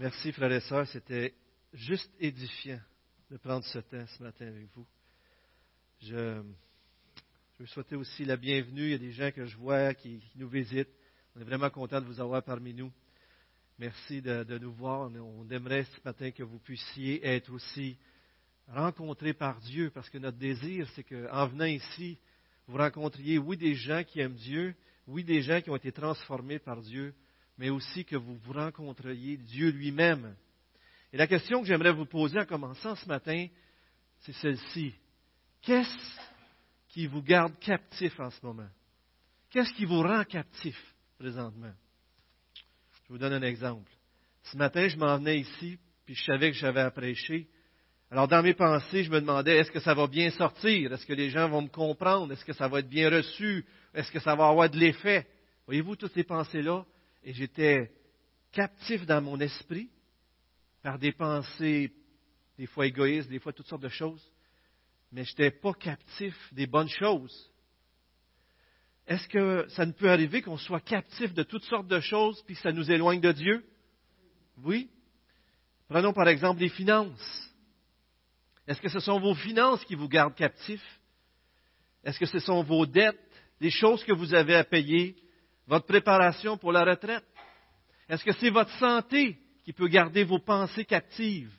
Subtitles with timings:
[0.00, 0.86] Merci, frères et sœurs.
[0.86, 1.34] C'était
[1.72, 2.78] juste édifiant
[3.32, 4.86] de prendre ce temps ce matin avec vous.
[6.00, 6.40] Je,
[7.56, 8.84] je veux souhaiter aussi la bienvenue.
[8.84, 10.94] Il y a des gens que je vois qui, nous visitent.
[11.34, 12.92] On est vraiment content de vous avoir parmi nous.
[13.76, 15.10] Merci de, de, nous voir.
[15.10, 17.98] On aimerait ce matin que vous puissiez être aussi
[18.68, 22.20] rencontrés par Dieu, parce que notre désir, c'est qu'en venant ici,
[22.68, 24.76] vous rencontriez, oui, des gens qui aiment Dieu,
[25.08, 27.16] oui, des gens qui ont été transformés par Dieu,
[27.58, 30.34] mais aussi que vous vous rencontriez Dieu lui-même.
[31.12, 33.46] Et la question que j'aimerais vous poser en commençant ce matin,
[34.20, 34.94] c'est celle-ci.
[35.62, 36.20] Qu'est-ce
[36.88, 38.68] qui vous garde captif en ce moment?
[39.50, 40.76] Qu'est-ce qui vous rend captif
[41.18, 41.72] présentement?
[43.06, 43.90] Je vous donne un exemple.
[44.44, 47.48] Ce matin, je m'en venais ici, puis je savais que j'avais à prêcher.
[48.10, 50.92] Alors, dans mes pensées, je me demandais, est-ce que ça va bien sortir?
[50.92, 52.32] Est-ce que les gens vont me comprendre?
[52.32, 53.66] Est-ce que ça va être bien reçu?
[53.94, 55.26] Est-ce que ça va avoir de l'effet?
[55.66, 56.84] Voyez-vous toutes ces pensées-là?
[57.28, 57.92] Et j'étais
[58.52, 59.90] captif dans mon esprit
[60.82, 61.92] par des pensées,
[62.56, 64.32] des fois égoïstes, des fois toutes sortes de choses,
[65.12, 67.50] mais je n'étais pas captif des bonnes choses.
[69.06, 72.54] Est-ce que ça ne peut arriver qu'on soit captif de toutes sortes de choses puis
[72.54, 73.62] que ça nous éloigne de Dieu?
[74.64, 74.88] Oui.
[75.86, 77.52] Prenons par exemple les finances.
[78.66, 81.00] Est-ce que ce sont vos finances qui vous gardent captifs?
[82.04, 83.20] Est-ce que ce sont vos dettes,
[83.60, 85.14] les choses que vous avez à payer,
[85.68, 87.24] votre préparation pour la retraite?
[88.08, 91.52] Est-ce que c'est votre santé qui peut garder vos pensées captives,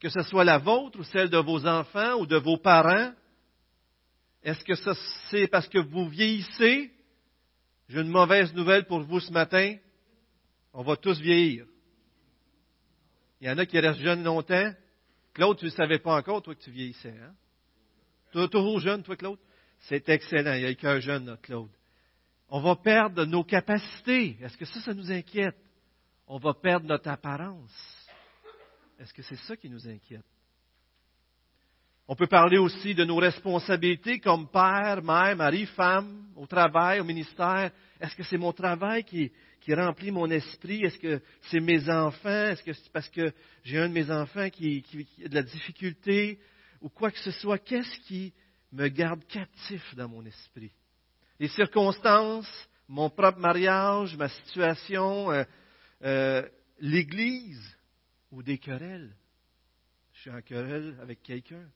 [0.00, 3.12] que ce soit la vôtre ou celle de vos enfants ou de vos parents?
[4.42, 4.74] Est-ce que
[5.30, 6.90] c'est parce que vous vieillissez?
[7.88, 9.76] J'ai une mauvaise nouvelle pour vous ce matin.
[10.72, 11.66] On va tous vieillir.
[13.40, 14.72] Il y en a qui restent jeunes longtemps.
[15.34, 17.14] Claude, tu ne savais pas encore, toi, que tu vieillissais.
[17.22, 17.32] Hein?
[18.32, 19.38] Tu toujours jeune, toi, Claude?
[19.80, 20.54] C'est excellent.
[20.54, 21.70] Il n'y a qu'un jeune, notre Claude
[22.48, 24.36] on va perdre nos capacités.
[24.40, 25.56] Est-ce que ça, ça nous inquiète?
[26.26, 28.06] On va perdre notre apparence.
[28.98, 30.24] Est-ce que c'est ça qui nous inquiète?
[32.08, 37.04] On peut parler aussi de nos responsabilités comme père, mère, mari, femme, au travail, au
[37.04, 37.72] ministère.
[38.00, 39.32] Est-ce que c'est mon travail qui,
[39.68, 40.84] remplit mon esprit?
[40.84, 41.20] Est-ce que
[41.50, 42.46] c'est mes enfants?
[42.50, 43.32] Est-ce que c'est parce que
[43.64, 46.38] j'ai un de mes enfants qui, qui a de la difficulté?
[46.80, 48.32] Ou quoi que ce soit, qu'est-ce qui
[48.70, 50.70] me garde captif dans mon esprit?
[51.38, 55.44] Les circonstances, mon propre mariage, ma situation, euh,
[56.02, 56.48] euh,
[56.78, 57.76] l'Église
[58.30, 59.14] ou des querelles.
[60.14, 61.68] Je suis en querelle avec quelqu'un.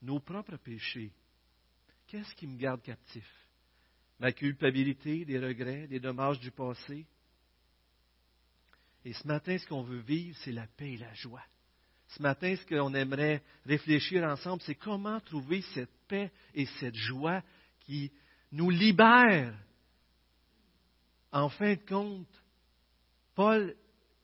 [0.00, 1.12] Nos propres péchés.
[2.06, 3.28] Qu'est-ce qui me garde captif?
[4.18, 7.06] Ma culpabilité, des regrets, des dommages du passé.
[9.04, 11.44] Et ce matin, ce qu'on veut vivre, c'est la paix et la joie.
[12.08, 17.42] Ce matin, ce qu'on aimerait réfléchir ensemble, c'est comment trouver cette paix et cette joie
[17.80, 18.10] qui
[18.52, 19.54] nous libère.
[21.32, 22.42] En fin de compte,
[23.34, 23.74] Paul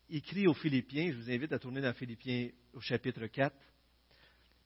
[0.08, 3.54] écrit aux Philippiens, je vous invite à tourner dans Philippiens au chapitre 4.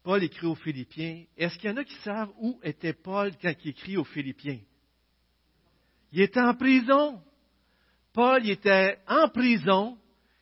[0.03, 1.25] Paul écrit aux Philippiens.
[1.37, 4.61] Est-ce qu'il y en a qui savent où était Paul quand il écrit aux Philippiens?
[6.13, 7.21] Il était en prison.
[8.13, 9.99] Paul il était en prison.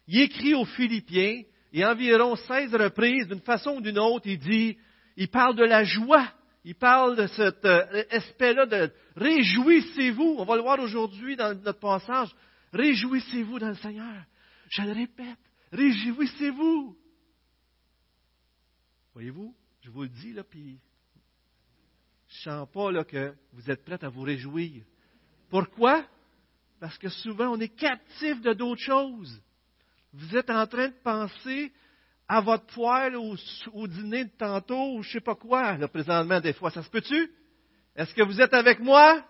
[0.07, 4.79] Il écrit aux Philippiens et environ 16 reprises, d'une façon ou d'une autre, il dit,
[5.17, 6.33] il parle de la joie
[6.67, 10.35] il parle de cet euh, aspect-là de réjouissez-vous.
[10.39, 12.35] On va le voir aujourd'hui dans notre passage.
[12.73, 14.25] Réjouissez-vous dans le Seigneur.
[14.71, 15.39] Je le répète,
[15.71, 16.99] réjouissez-vous.
[19.15, 20.81] Voyez-vous, je vous le dis, là, puis
[22.27, 24.83] je ne sens pas là, que vous êtes prêts à vous réjouir.
[25.49, 26.05] Pourquoi?
[26.81, 29.41] Parce que souvent, on est captif de d'autres choses.
[30.13, 31.73] Vous êtes en train de penser
[32.29, 36.53] à votre poêle au, dîner de tantôt ou je sais pas quoi, là, présentement, des
[36.53, 36.71] fois.
[36.71, 37.31] Ça se peut-tu?
[37.95, 39.25] Est-ce que vous êtes avec moi?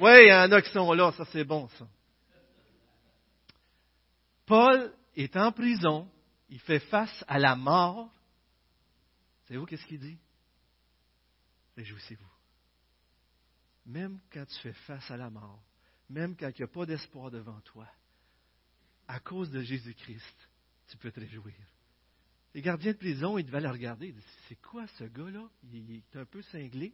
[0.00, 1.86] Oui, il y en a qui sont là, ça c'est bon, ça.
[4.46, 6.08] Paul est en prison,
[6.48, 8.10] il fait face à la mort.
[9.46, 10.18] Savez-vous qu'est-ce qu'il dit?
[11.76, 12.24] Réjouissez-vous.
[13.86, 15.62] Même quand tu fais face à la mort,
[16.08, 17.86] même quand il n'y a pas d'espoir devant toi,
[19.08, 20.48] à cause de Jésus-Christ,
[20.88, 21.54] tu peux te réjouir.
[22.56, 24.14] Les gardiens de prison, ils devaient le regarder.
[24.48, 25.46] C'est quoi ce gars-là?
[25.74, 26.90] Il est un peu cinglé.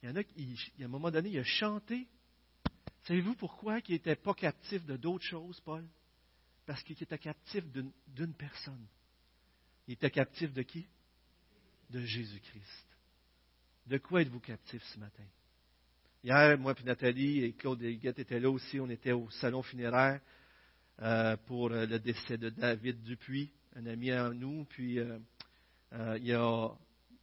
[0.00, 2.06] Il y en a qui, à un moment donné, il a chanté.
[3.02, 5.84] Savez-vous pourquoi il n'était pas captif de d'autres choses, Paul?
[6.64, 8.86] Parce qu'il était captif d'une personne.
[9.88, 10.86] Il était captif de qui?
[11.90, 12.86] De Jésus-Christ.
[13.88, 15.26] De quoi êtes-vous captif ce matin?
[16.22, 18.78] Hier, moi et Nathalie et Claude Guette étaient là aussi.
[18.78, 20.20] On était au salon funéraire
[21.02, 25.18] euh, pour le décès de David Dupuis un ami à nous, puis euh,
[25.92, 26.70] euh, il, a,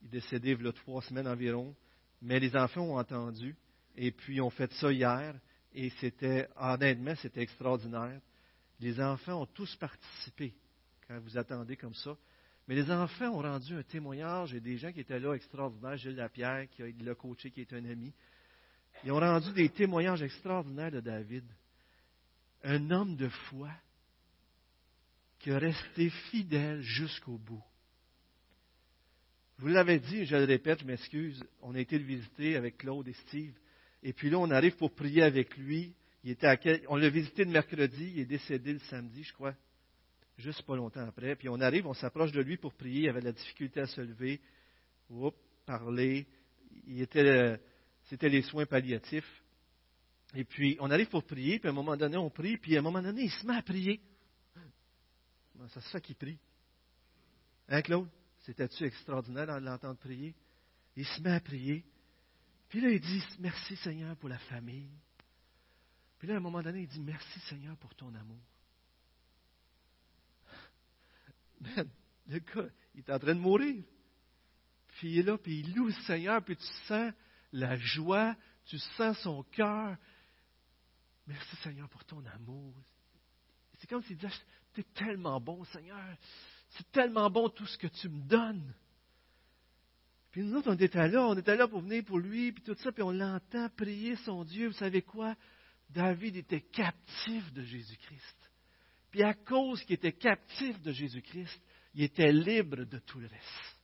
[0.04, 1.76] est décédé il y a trois semaines environ.
[2.22, 3.56] Mais les enfants ont entendu,
[3.96, 5.36] et puis ont fait ça hier,
[5.74, 8.20] et c'était, honnêtement, c'était extraordinaire.
[8.80, 10.54] Les enfants ont tous participé
[11.08, 12.18] quand vous attendez comme ça.
[12.68, 16.16] Mais les enfants ont rendu un témoignage, et des gens qui étaient là extraordinaires, Gilles
[16.16, 18.14] Lapierre, qui l'a coaché, qui est un ami,
[19.04, 21.44] ils ont rendu des témoignages extraordinaires de David.
[22.64, 23.70] Un homme de foi
[25.46, 27.64] qui a resté fidèle jusqu'au bout.
[29.60, 33.08] Vous l'avais dit, je le répète, je m'excuse, on a été le visiter avec Claude
[33.08, 33.54] et Steve,
[34.02, 35.94] et puis là, on arrive pour prier avec lui.
[36.24, 39.54] Il était on l'a visité le mercredi, il est décédé le samedi, je crois
[40.40, 41.36] juste pas longtemps après.
[41.36, 43.02] Puis on arrive, on s'approche de lui pour prier.
[43.02, 44.42] Il avait de la difficulté à se lever,
[45.12, 45.38] Oups,
[45.68, 46.26] parler.
[46.88, 47.60] Il était,
[48.06, 49.44] c'était les soins palliatifs.
[50.34, 52.80] Et puis on arrive pour prier, puis à un moment donné, on prie, puis à
[52.80, 54.02] un moment donné, il se met à prier.
[55.70, 56.40] Ça se fait qu'il prie.
[57.68, 58.10] Hein, Claude?
[58.42, 60.36] C'était-tu extraordinaire de l'entendre prier?
[60.96, 61.84] Il se met à prier.
[62.70, 64.92] Puis là, il dit Merci Seigneur pour la famille.
[66.20, 68.42] Puis là, à un moment donné, il dit Merci Seigneur pour ton amour.
[72.28, 73.84] le gars, il est en train de mourir.
[74.88, 77.14] Puis il est là, puis il loue le Seigneur, puis tu sens
[77.52, 78.36] la joie,
[78.66, 79.98] tu sens son cœur.
[81.28, 82.76] Merci Seigneur pour ton amour.
[83.80, 84.32] C'est comme s'il disait,
[84.76, 86.18] tu es tellement bon Seigneur,
[86.70, 88.74] c'est tellement bon tout ce que tu me donnes.
[90.32, 92.76] Puis nous autres, on était là, on était là pour venir pour lui, puis tout
[92.76, 94.68] ça, puis on l'entend prier son Dieu.
[94.68, 95.34] Vous savez quoi?
[95.90, 98.52] David était captif de Jésus-Christ.
[99.12, 101.62] Puis à cause qu'il était captif de Jésus-Christ,
[101.94, 103.76] il était libre de tout le reste.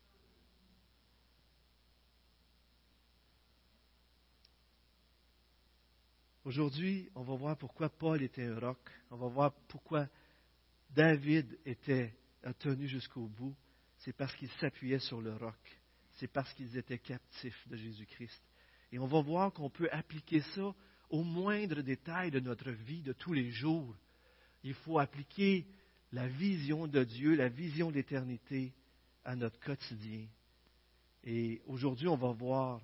[6.43, 8.79] Aujourd'hui, on va voir pourquoi Paul était un roc.
[9.11, 10.07] On va voir pourquoi
[10.95, 12.13] David était
[12.59, 13.55] tenu jusqu'au bout.
[13.97, 15.81] C'est parce qu'il s'appuyait sur le roc.
[16.13, 18.41] C'est parce qu'ils étaient captifs de Jésus-Christ.
[18.91, 20.73] Et on va voir qu'on peut appliquer ça
[21.09, 23.95] au moindre détail de notre vie de tous les jours
[24.63, 25.65] il faut appliquer
[26.11, 28.73] la vision de Dieu, la vision de l'éternité
[29.23, 30.27] à notre quotidien.
[31.23, 32.81] Et aujourd'hui, on va voir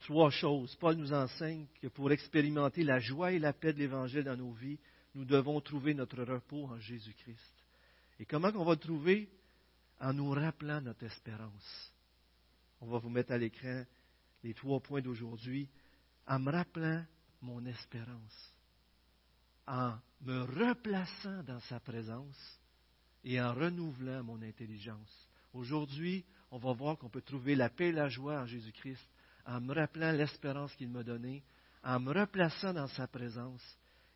[0.00, 0.74] trois choses.
[0.76, 4.52] Paul nous enseigne que pour expérimenter la joie et la paix de l'Évangile dans nos
[4.52, 4.78] vies,
[5.14, 7.54] nous devons trouver notre repos en Jésus-Christ.
[8.18, 9.28] Et comment on va le trouver?
[10.00, 11.92] En nous rappelant notre espérance.
[12.80, 13.84] On va vous mettre à l'écran
[14.42, 15.68] les trois points d'aujourd'hui.
[16.26, 17.04] En me rappelant
[17.40, 18.52] mon espérance
[19.66, 22.60] en me replaçant dans sa présence
[23.24, 25.28] et en renouvelant mon intelligence.
[25.52, 29.02] Aujourd'hui, on va voir qu'on peut trouver la paix et la joie en Jésus-Christ
[29.46, 31.42] en me rappelant l'espérance qu'il m'a donnée,
[31.82, 33.62] en me replaçant dans sa présence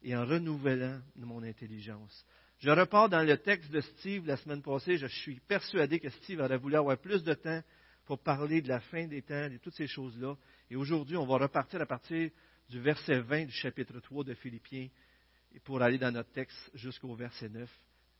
[0.02, 2.24] et en renouvelant mon intelligence.
[2.58, 4.96] Je repars dans le texte de Steve la semaine passée.
[4.96, 7.62] Je suis persuadé que Steve aurait voulu avoir plus de temps
[8.06, 10.36] pour parler de la fin des temps, de toutes ces choses-là.
[10.70, 12.30] Et aujourd'hui, on va repartir à partir
[12.68, 14.88] du verset 20 du chapitre 3 de Philippiens
[15.64, 17.68] pour aller dans notre texte jusqu'au verset 9.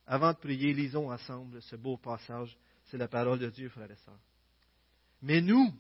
[0.07, 2.57] Avant de prier, lisons ensemble ce beau passage.
[2.85, 4.21] C'est la parole de Dieu, frères et sœurs.
[5.23, 5.73] Mais nous,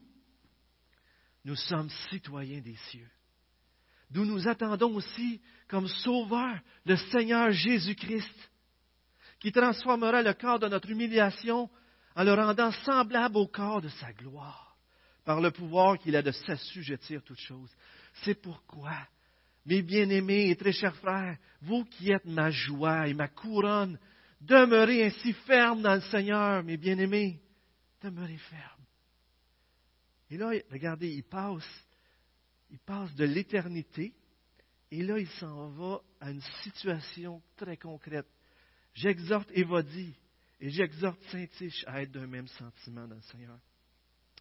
[1.44, 3.08] nous sommes citoyens des cieux,
[4.11, 8.50] d'où nous attendons aussi comme sauveur le Seigneur Jésus-Christ,
[9.41, 11.69] qui transformera le corps de notre humiliation
[12.14, 14.76] en le rendant semblable au corps de sa gloire,
[15.25, 17.70] par le pouvoir qu'il a de s'assujettir toutes choses.
[18.23, 18.97] C'est pourquoi
[19.67, 23.99] mes bien-aimés et très chers frères, vous qui êtes ma joie et ma couronne,
[24.41, 27.41] demeurez ainsi fermes dans le Seigneur, mes bien-aimés.
[28.01, 28.84] Demeurez fermes.
[30.31, 31.65] Et là, regardez, il passe,
[32.70, 34.15] il passe de l'éternité,
[34.91, 38.29] et là, il s'en va à une situation très concrète.
[38.94, 40.15] J'exhorte Évodie
[40.61, 43.58] et j'exhorte Saint-Tiche à être d'un même sentiment dans le Seigneur.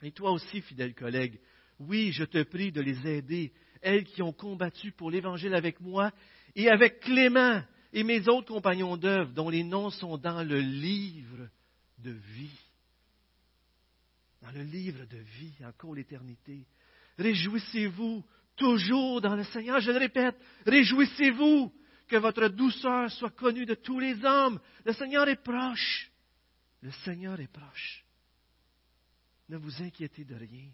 [0.01, 1.39] Et toi aussi, fidèle collègue,
[1.79, 3.53] oui, je te prie de les aider
[3.85, 6.11] elles qui ont combattu pour l'Évangile avec moi,
[6.55, 7.61] et avec Clément
[7.93, 11.47] et mes autres compagnons d'œuvre, dont les noms sont dans le livre
[11.99, 12.59] de vie.
[14.41, 16.65] Dans le livre de vie, encore l'éternité.
[17.17, 18.23] Réjouissez-vous
[18.55, 19.79] toujours dans le Seigneur.
[19.79, 21.71] Je le répète, réjouissez-vous
[22.07, 24.59] que votre douceur soit connue de tous les hommes.
[24.85, 26.11] Le Seigneur est proche.
[26.81, 28.05] Le Seigneur est proche.
[29.49, 30.69] Ne vous inquiétez de rien.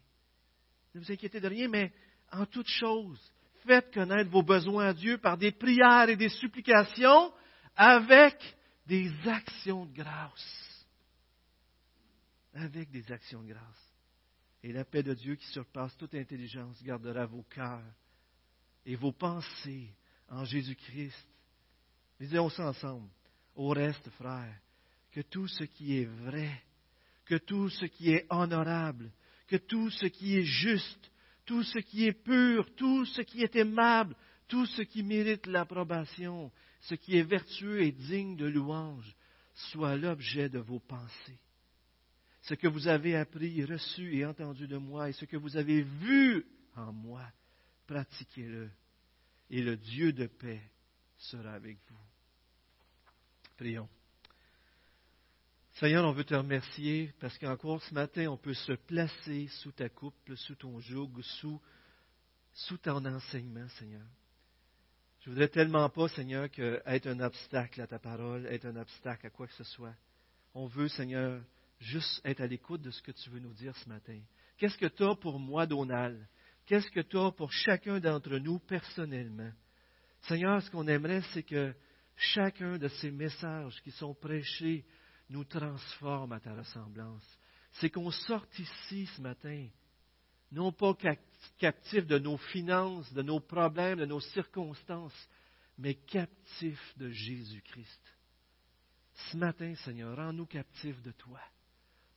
[0.93, 1.91] Ne vous inquiétez de rien, mais
[2.31, 3.19] en toute chose,
[3.65, 7.33] faites connaître vos besoins à Dieu par des prières et des supplications
[7.75, 8.37] avec
[8.85, 10.85] des actions de grâce.
[12.53, 13.90] Avec des actions de grâce.
[14.63, 17.83] Et la paix de Dieu qui surpasse toute intelligence gardera vos cœurs
[18.85, 19.89] et vos pensées
[20.27, 21.27] en Jésus-Christ.
[22.19, 23.09] Lisons ça ensemble.
[23.55, 24.59] Au reste, frères,
[25.11, 26.63] que tout ce qui est vrai,
[27.25, 29.11] que tout ce qui est honorable,
[29.47, 31.11] que tout ce qui est juste,
[31.45, 34.15] tout ce qui est pur, tout ce qui est aimable,
[34.47, 36.51] tout ce qui mérite l'approbation,
[36.81, 39.15] ce qui est vertueux et digne de louange,
[39.53, 41.39] soit l'objet de vos pensées.
[42.41, 45.83] Ce que vous avez appris, reçu et entendu de moi, et ce que vous avez
[45.83, 46.45] vu
[46.75, 47.23] en moi,
[47.85, 48.69] pratiquez-le,
[49.49, 50.61] et le Dieu de paix
[51.17, 51.97] sera avec vous.
[53.57, 53.89] Prions.
[55.75, 59.89] Seigneur, on veut te remercier parce qu'encore ce matin, on peut se placer sous ta
[59.89, 61.61] coupe, sous ton joug, sous,
[62.53, 64.05] sous ton enseignement, Seigneur.
[65.21, 69.27] Je voudrais tellement pas, Seigneur, que être un obstacle à ta parole, être un obstacle
[69.27, 69.93] à quoi que ce soit.
[70.55, 71.41] On veut, Seigneur,
[71.81, 74.19] juste être à l'écoute de ce que tu veux nous dire ce matin.
[74.57, 76.25] Qu'est-ce que tu as pour moi, Donald?
[76.65, 79.51] Qu'est-ce que tu as pour chacun d'entre nous personnellement?
[80.21, 81.73] Seigneur, ce qu'on aimerait, c'est que
[82.15, 84.85] chacun de ces messages qui sont prêchés
[85.29, 87.25] nous transforme à ta ressemblance.
[87.73, 89.67] C'est qu'on sorte ici ce matin,
[90.51, 90.93] non pas
[91.57, 95.29] captifs de nos finances, de nos problèmes, de nos circonstances,
[95.77, 98.01] mais captifs de Jésus-Christ.
[99.31, 101.39] Ce matin, Seigneur, rends-nous captifs de toi.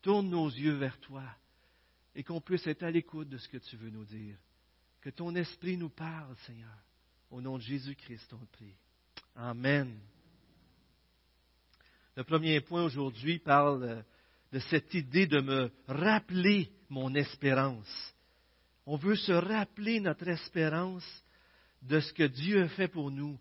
[0.05, 1.25] Tourne nos yeux vers toi
[2.15, 4.37] et qu'on puisse être à l'écoute de ce que tu veux nous dire.
[5.01, 6.77] Que ton esprit nous parle, Seigneur.
[7.31, 8.77] Au nom de Jésus-Christ, on prie.
[9.35, 9.99] Amen.
[12.19, 14.05] Le premier point aujourd'hui parle
[14.53, 18.15] de cette idée de me rappeler mon espérance.
[18.85, 21.25] On veut se rappeler notre espérance
[21.81, 23.41] de ce que Dieu a fait pour nous.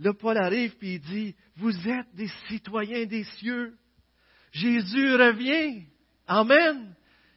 [0.00, 3.78] Là, Paul arrive et il dit, vous êtes des citoyens des cieux.
[4.50, 5.86] Jésus revient.
[6.30, 6.94] Amen.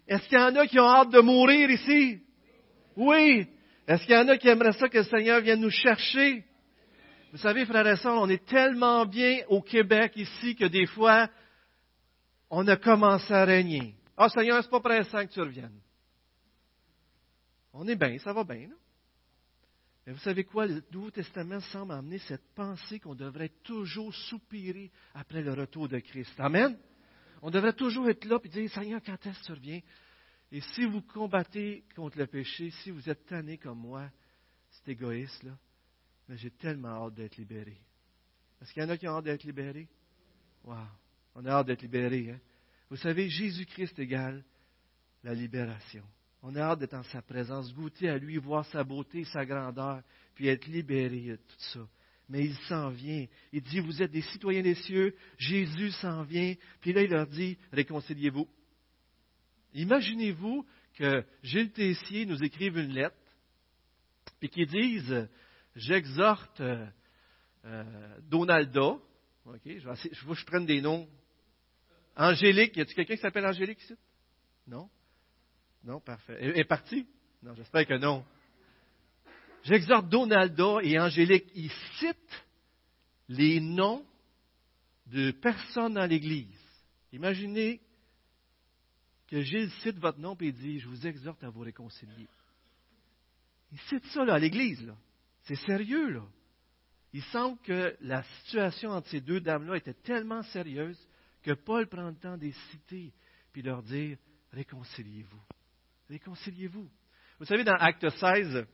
[0.07, 2.21] Est-ce qu'il y en a qui ont hâte de mourir ici?
[2.95, 3.47] Oui.
[3.87, 6.45] Est-ce qu'il y en a qui aimeraient ça que le Seigneur vienne nous chercher?
[7.31, 11.27] Vous savez, frères et sœurs, on est tellement bien au Québec ici que des fois,
[12.51, 13.95] on a commencé à régner.
[14.15, 15.79] Ah, Seigneur, c'est pas pressant que tu reviennes.
[17.73, 18.69] On est bien, ça va bien.
[20.05, 20.67] Mais vous savez quoi?
[20.67, 25.97] Le Nouveau Testament semble amener cette pensée qu'on devrait toujours soupirer après le retour de
[25.97, 26.39] Christ.
[26.39, 26.77] Amen?
[27.45, 29.81] On devrait toujours être là et dire, Seigneur, quand est-ce que tu reviens?
[30.49, 34.09] Et si vous combattez contre le péché, si vous êtes tanné comme moi,
[34.69, 35.51] c'est égoïste, là,
[36.29, 37.77] mais j'ai tellement hâte d'être libéré.
[38.61, 39.89] Est-ce qu'il y en a qui ont hâte d'être libérés?
[40.63, 40.87] Wow!
[41.35, 42.31] On a hâte d'être libéré.
[42.31, 42.39] Hein?
[42.89, 44.41] Vous savez, Jésus-Christ égale
[45.21, 46.05] la libération.
[46.43, 50.01] On a hâte d'être en sa présence, goûter à lui, voir sa beauté, sa grandeur,
[50.33, 51.87] puis être libéré de tout ça.
[52.29, 53.25] Mais il s'en vient.
[53.51, 56.55] Il dit, vous êtes des citoyens des cieux, Jésus s'en vient.
[56.81, 58.47] Puis là, il leur dit, réconciliez-vous.
[59.73, 60.65] Imaginez-vous
[60.95, 63.15] que Gilles Tessier nous écrive une lettre,
[64.39, 65.27] puis qu'il dise,
[65.75, 66.85] j'exhorte euh,
[67.65, 68.97] euh, Donalda,
[69.45, 71.07] je, vais je veux que je prenne des noms.
[72.15, 73.95] Angélique, y a-t-il quelqu'un qui s'appelle Angélique ici?
[74.67, 74.89] Non?
[75.83, 76.37] Non, parfait.
[76.39, 77.07] Elle est partie?
[77.41, 78.23] Non, j'espère que non.
[79.63, 81.49] J'exhorte Donalda et Angélique.
[81.55, 82.45] Ils citent
[83.29, 84.05] les noms
[85.07, 86.59] de personnes dans l'Église.
[87.13, 87.81] Imaginez
[89.27, 92.27] que Gilles cite votre nom et dit Je vous exhorte à vous réconcilier.
[93.71, 94.85] Il cite ça là, à l'Église.
[94.85, 94.95] Là.
[95.43, 96.25] C'est sérieux, là.
[97.13, 100.99] Il semble que la situation entre ces deux dames-là était tellement sérieuse
[101.41, 103.13] que Paul prend le temps de les citer
[103.53, 104.17] puis leur dire
[104.51, 105.41] Réconciliez-vous.
[106.09, 106.89] Réconciliez-vous.
[107.39, 108.65] Vous savez, dans Acte 16,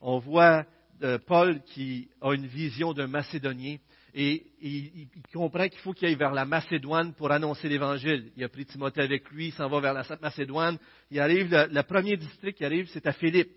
[0.00, 0.64] on voit
[1.02, 3.76] euh, Paul qui a une vision d'un Macédonien
[4.14, 8.32] et, il, comprend qu'il faut qu'il aille vers la Macédoine pour annoncer l'Évangile.
[8.36, 10.78] Il a pris Timothée avec lui, il s'en va vers la Macédoine.
[11.10, 13.56] Il arrive, le, premier district qui arrive, c'est à Philippe,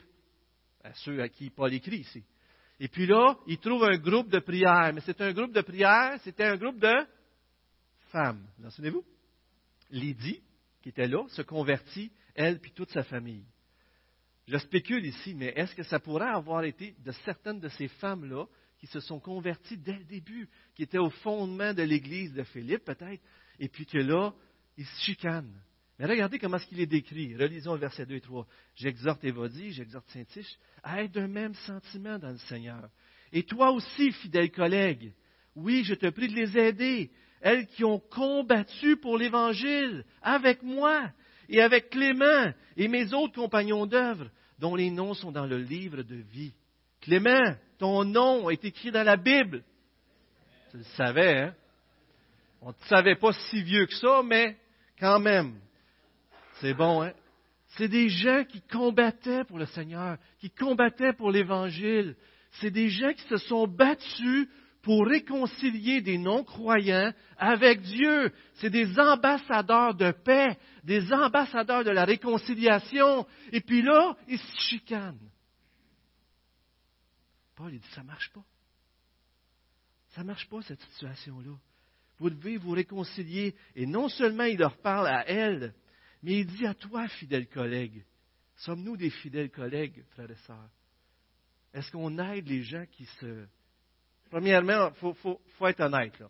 [0.84, 2.24] à ceux à qui Paul écrit ici.
[2.80, 4.92] Et puis là, il trouve un groupe de prière.
[4.94, 6.94] Mais c'est un groupe de prière, c'était un groupe de
[8.12, 8.46] femmes.
[8.60, 9.06] Vous souvenez-vous?
[9.90, 10.42] Lydie,
[10.82, 13.46] qui était là, se convertit, elle puis toute sa famille.
[14.52, 18.48] Je spécule ici, mais est-ce que ça pourrait avoir été de certaines de ces femmes-là
[18.80, 22.84] qui se sont converties dès le début, qui étaient au fondement de l'église de Philippe,
[22.84, 23.24] peut-être,
[23.60, 24.34] et puis que là,
[24.76, 25.56] ils se chicanent?
[25.98, 27.34] Mais regardez comment est-ce qu'il est décrit.
[27.38, 28.46] Relisons le verset 2 et 3.
[28.76, 32.90] J'exhorte Évodie, j'exhorte Saint-Tiche à être d'un même sentiment dans le Seigneur.
[33.32, 35.14] Et toi aussi, fidèle collègue,
[35.56, 41.10] oui, je te prie de les aider, elles qui ont combattu pour l'Évangile avec moi
[41.48, 44.30] et avec Clément et mes autres compagnons d'œuvre,
[44.62, 46.54] dont les noms sont dans le livre de vie.
[47.02, 49.64] Clément, ton nom est écrit dans la Bible.
[50.70, 51.56] Tu le savais, hein?
[52.62, 54.56] On ne savait pas si vieux que ça, mais
[55.00, 55.60] quand même.
[56.60, 57.12] C'est bon, hein?
[57.70, 62.16] C'est des gens qui combattaient pour le Seigneur, qui combattaient pour l'Évangile.
[62.60, 64.48] C'est des gens qui se sont battus
[64.82, 68.32] pour réconcilier des non-croyants avec Dieu.
[68.56, 73.28] C'est des ambassadeurs de paix, des ambassadeurs de la réconciliation.
[73.52, 75.30] Et puis là, ils se chicanent.
[77.56, 78.44] Paul, il dit, ça ne marche pas.
[80.10, 81.56] Ça ne marche pas, cette situation-là.
[82.18, 83.56] Vous devez vous réconcilier.
[83.76, 85.74] Et non seulement il leur parle à elle,
[86.24, 88.04] mais il dit à toi, fidèle collègue,
[88.58, 90.70] sommes-nous des fidèles collègues, frères et sœurs?
[91.74, 93.46] Est-ce qu'on aide les gens qui se...
[94.32, 96.24] Premièrement, il faut, être honnête.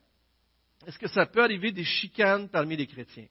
[0.87, 3.27] Est-ce que ça peut arriver des chicanes parmi les chrétiens?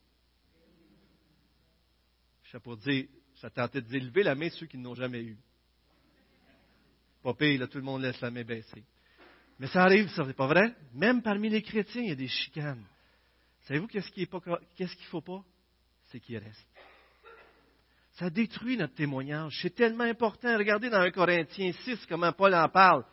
[2.45, 5.37] Je sais pas dire, ça tentait d'élever la main ceux qui n'ont jamais eu.
[7.21, 8.85] Pas pire, là, tout le monde laisse la main baisser.
[9.59, 10.73] Mais ça arrive, ça, c'est pas vrai?
[10.95, 12.87] Même parmi les chrétiens, il y a des chicanes.
[13.63, 15.45] Savez-vous qu'est-ce qu'il ne faut pas?
[16.05, 16.67] C'est qu'il reste.
[18.13, 19.59] Ça détruit notre témoignage.
[19.63, 20.57] C'est tellement important.
[20.57, 23.05] Regardez dans 1 Corinthiens 6 comment Paul en parle.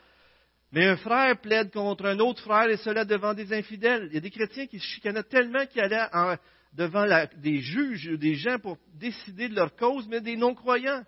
[0.72, 4.08] Mais un frère plaide contre un autre frère et cela devant des infidèles.
[4.10, 6.38] Il y a des chrétiens qui se chicanaient tellement qu'ils allaient
[6.74, 7.06] devant
[7.38, 11.04] des juges ou des gens pour décider de leur cause, mais des non-croyants.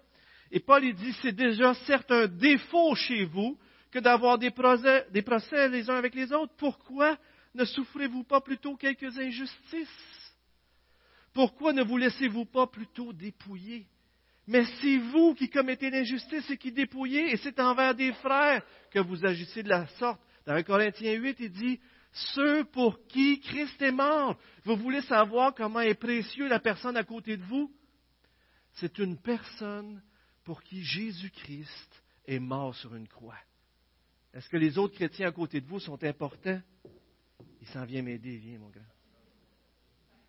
[0.51, 3.57] Et Paul il dit, c'est déjà certes un défaut chez vous
[3.91, 6.53] que d'avoir des procès, des procès les uns avec les autres.
[6.57, 7.17] Pourquoi
[7.53, 10.33] ne souffrez-vous pas plutôt quelques injustices?
[11.33, 13.87] Pourquoi ne vous laissez-vous pas plutôt dépouiller?
[14.49, 18.97] Mais c'est vous qui commettez l'injustice et qui dépouillez, et c'est envers des frères que
[18.97, 20.19] vous agissez de la sorte.
[20.47, 21.79] Dans 1 Corinthiens 8, il dit,
[22.11, 24.39] ceux pour qui Christ est mort.
[24.63, 27.71] Vous voulez savoir comment est précieux la personne à côté de vous?
[28.73, 30.01] C'est une personne
[30.43, 33.37] pour qui Jésus-Christ est mort sur une croix.
[34.33, 36.59] Est-ce que les autres chrétiens à côté de vous sont importants?
[37.61, 38.81] Il s'en vient m'aider, viens, mon grand.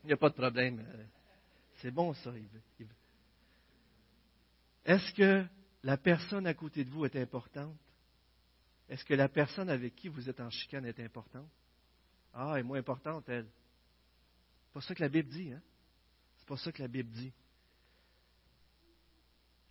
[0.05, 0.85] Il n'y a pas de problème.
[1.77, 2.35] C'est bon, ça.
[4.85, 5.45] Est-ce que
[5.83, 7.77] la personne à côté de vous est importante?
[8.89, 11.49] Est-ce que la personne avec qui vous êtes en chicane est importante?
[12.33, 13.47] Ah, elle est moins importante, elle.
[14.67, 15.63] C'est pas ça que la Bible dit, hein?
[16.39, 17.33] C'est pas ça que la Bible dit.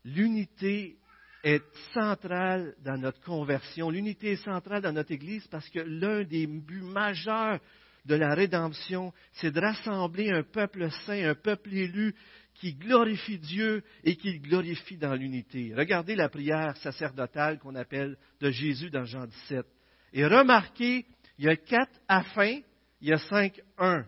[0.05, 0.97] L'unité
[1.43, 1.63] est
[1.93, 3.89] centrale dans notre conversion.
[3.89, 7.59] L'unité est centrale dans notre Église parce que l'un des buts majeurs
[8.05, 12.15] de la rédemption, c'est de rassembler un peuple saint, un peuple élu
[12.59, 15.73] qui glorifie Dieu et qui le glorifie dans l'unité.
[15.75, 19.65] Regardez la prière sacerdotale qu'on appelle de Jésus dans Jean 17.
[20.11, 21.05] Et remarquez,
[21.37, 22.59] il y a quatre afin,
[22.99, 24.05] il y a cinq un.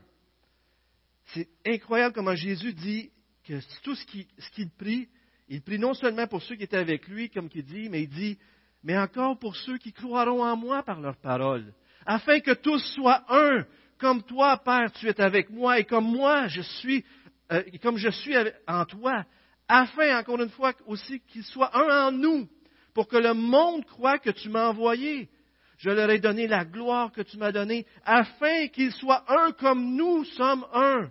[1.28, 3.10] C'est incroyable comment Jésus dit
[3.46, 5.08] que tout ce qu'il prie,
[5.48, 8.10] il prie non seulement pour ceux qui étaient avec lui, comme il dit, mais il
[8.10, 8.38] dit,
[8.84, 11.74] mais encore pour ceux qui croiront en moi par leur parole,
[12.06, 13.66] afin que tous soient un,
[13.98, 17.06] comme toi, Père, tu es avec moi, et comme moi, je suis
[17.52, 18.36] euh, comme je suis
[18.68, 19.26] en toi,
[19.68, 22.48] afin, encore une fois, aussi qu'il soit un en nous,
[22.94, 25.30] pour que le monde croit que tu m'as envoyé.
[25.78, 29.96] Je leur ai donné la gloire que tu m'as donnée, afin qu'ils soient un comme
[29.96, 31.10] nous sommes un.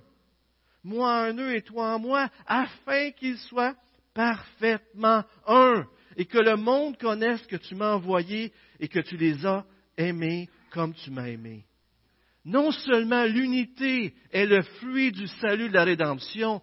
[0.84, 3.74] Moi en eux et toi en moi, afin qu'ils soient
[4.14, 9.44] parfaitement un, et que le monde connaisse que tu m'as envoyé et que tu les
[9.44, 9.64] as
[9.96, 11.64] aimés comme tu m'as aimé.
[12.44, 16.62] Non seulement l'unité est le fruit du salut de la rédemption,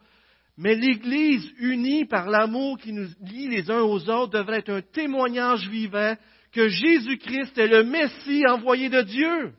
[0.58, 4.82] mais l'Église unie par l'amour qui nous lie les uns aux autres devrait être un
[4.82, 6.16] témoignage vivant
[6.52, 9.54] que Jésus-Christ est le Messie envoyé de Dieu.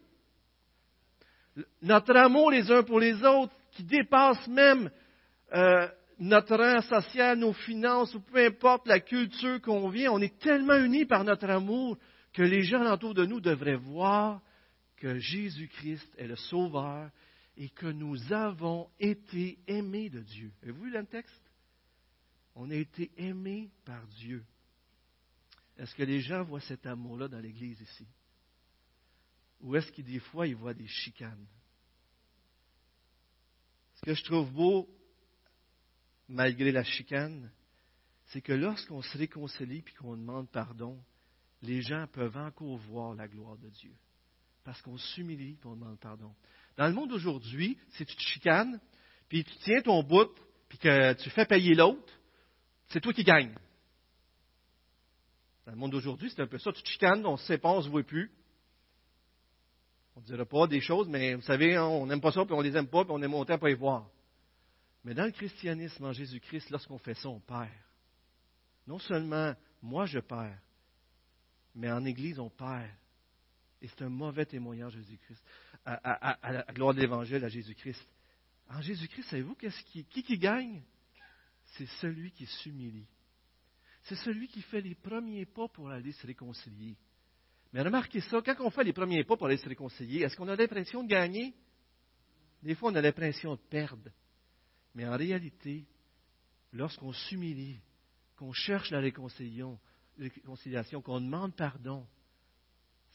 [1.82, 4.90] Notre amour les uns pour les autres, qui dépasse même
[5.54, 5.86] euh,
[6.18, 10.76] notre rang social, nos finances, ou peu importe la culture qu'on vient, on est tellement
[10.76, 11.96] unis par notre amour
[12.32, 14.40] que les gens autour de nous devraient voir
[14.98, 17.10] que Jésus-Christ est le Sauveur
[17.56, 20.52] et que nous avons été aimés de Dieu.
[20.62, 21.42] Avez-vous vu le texte?
[22.54, 24.44] On a été aimés par Dieu.
[25.76, 28.06] Est-ce que les gens voient cet amour-là dans l'Église ici?
[29.60, 31.46] Ou est-ce que des fois, ils voient des chicanes?
[33.96, 34.88] Ce que je trouve beau,
[36.28, 37.50] malgré la chicane,
[38.26, 41.00] c'est que lorsqu'on se réconcilie et qu'on demande pardon,
[41.62, 43.94] les gens peuvent encore voir la gloire de Dieu
[44.68, 46.30] parce qu'on s'humilie et on demande pardon.
[46.76, 48.78] Dans le monde d'aujourd'hui, si tu te chicanes,
[49.26, 50.28] puis tu tiens ton bout,
[50.68, 52.12] puis que tu fais payer l'autre,
[52.88, 53.54] c'est toi qui gagnes.
[55.64, 56.70] Dans le monde d'aujourd'hui, c'est un peu ça.
[56.70, 58.30] Tu te chicanes, on se sépare, on ne se voit plus.
[60.16, 62.62] On ne dira pas des choses, mais vous savez, on n'aime pas ça, puis on
[62.62, 64.06] ne les aime pas, puis on est monté à pas y voir.
[65.02, 67.70] Mais dans le christianisme, en Jésus-Christ, lorsqu'on fait ça, on perd.
[68.86, 70.60] Non seulement moi je perds,
[71.74, 72.90] mais en Église, on perd.
[73.80, 75.42] Et c'est un mauvais témoignage à Jésus-Christ,
[75.84, 78.06] à, la gloire de l'Évangile à Jésus-Christ.
[78.68, 80.82] En Jésus-Christ, savez-vous qui, qui, qui gagne?
[81.76, 83.06] C'est celui qui s'humilie.
[84.02, 86.96] C'est celui qui fait les premiers pas pour aller se réconcilier.
[87.72, 90.48] Mais remarquez ça, quand on fait les premiers pas pour aller se réconcilier, est-ce qu'on
[90.48, 91.54] a l'impression de gagner?
[92.62, 94.10] Des fois, on a l'impression de perdre.
[94.94, 95.86] Mais en réalité,
[96.72, 97.78] lorsqu'on s'humilie,
[98.36, 99.78] qu'on cherche la réconciliation,
[101.02, 102.06] qu'on demande pardon,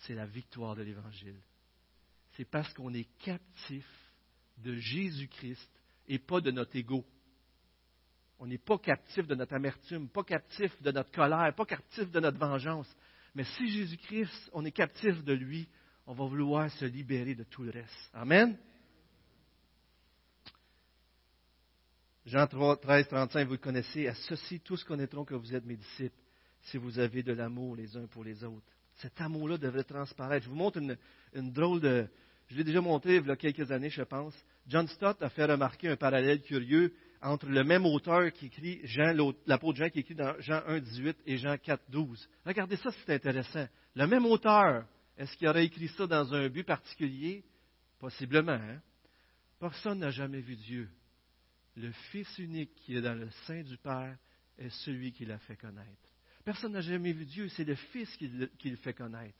[0.06, 1.40] c'est la victoire de l'Évangile.
[2.36, 3.86] c'est parce qu'on est captif
[4.58, 5.70] de Jésus-Christ
[6.08, 7.06] et pas de notre ego.
[8.40, 12.20] On n'est pas captif de notre amertume, pas captif de notre colère, pas captif de
[12.20, 12.94] notre vengeance.
[13.36, 15.68] Mais si Jésus-Christ, on est captif de lui,
[16.06, 18.10] on va vouloir se libérer de tout le reste.
[18.14, 18.58] Amen?
[22.26, 24.08] Jean 3, 13, 35, vous le connaissez.
[24.08, 26.16] À ceci, tous connaîtront que vous êtes mes disciples
[26.64, 28.74] si vous avez de l'amour les uns pour les autres.
[28.96, 30.46] Cet amour-là devrait transparaître.
[30.46, 32.08] Je vous montre une, drôle de.
[32.48, 34.36] Je l'ai déjà montré il y a quelques années, je pense.
[34.68, 39.16] John Stott a fait remarquer un parallèle curieux entre le même auteur qui écrit Jean,
[39.46, 42.30] l'apôtre Jean qui écrit dans Jean 1, 18 et Jean 4, 12.
[42.46, 43.68] Regardez ça, c'est intéressant.
[43.96, 44.86] Le même auteur,
[45.18, 47.44] est-ce qu'il aurait écrit ça dans un but particulier?
[48.00, 48.52] Possiblement.
[48.52, 48.82] Hein?
[49.60, 50.90] Personne n'a jamais vu Dieu.
[51.76, 54.18] Le Fils unique qui est dans le sein du Père
[54.58, 56.13] est celui qui l'a fait connaître.
[56.44, 59.38] Personne n'a jamais vu Dieu, c'est le Fils qui le, fait connaître.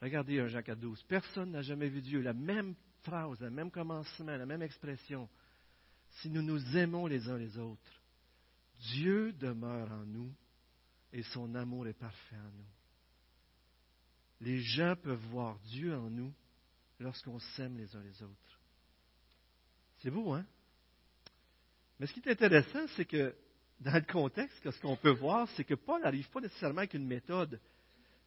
[0.00, 1.02] Regardez un Jean 4, 12.
[1.04, 2.20] Personne n'a jamais vu Dieu.
[2.20, 5.28] La même phrase, le même commencement, la même expression.
[6.10, 8.02] Si nous nous aimons les uns les autres,
[8.92, 10.32] Dieu demeure en nous
[11.12, 12.66] et son amour est parfait en nous.
[14.40, 16.32] Les gens peuvent voir Dieu en nous
[17.00, 18.60] lorsqu'on s'aime les uns les autres.
[19.98, 20.44] C'est beau, hein?
[21.98, 23.34] Mais ce qui est intéressant, c'est que
[23.80, 27.06] dans le contexte, ce qu'on peut voir, c'est que Paul n'arrive pas nécessairement avec une
[27.06, 27.60] méthode,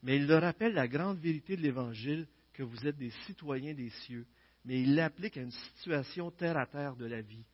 [0.04, 3.90] mais il leur rappelle la grande vérité de l'Évangile, que vous êtes des citoyens des
[3.90, 4.26] cieux,
[4.66, 7.46] mais il l'applique à une situation terre à terre de la vie.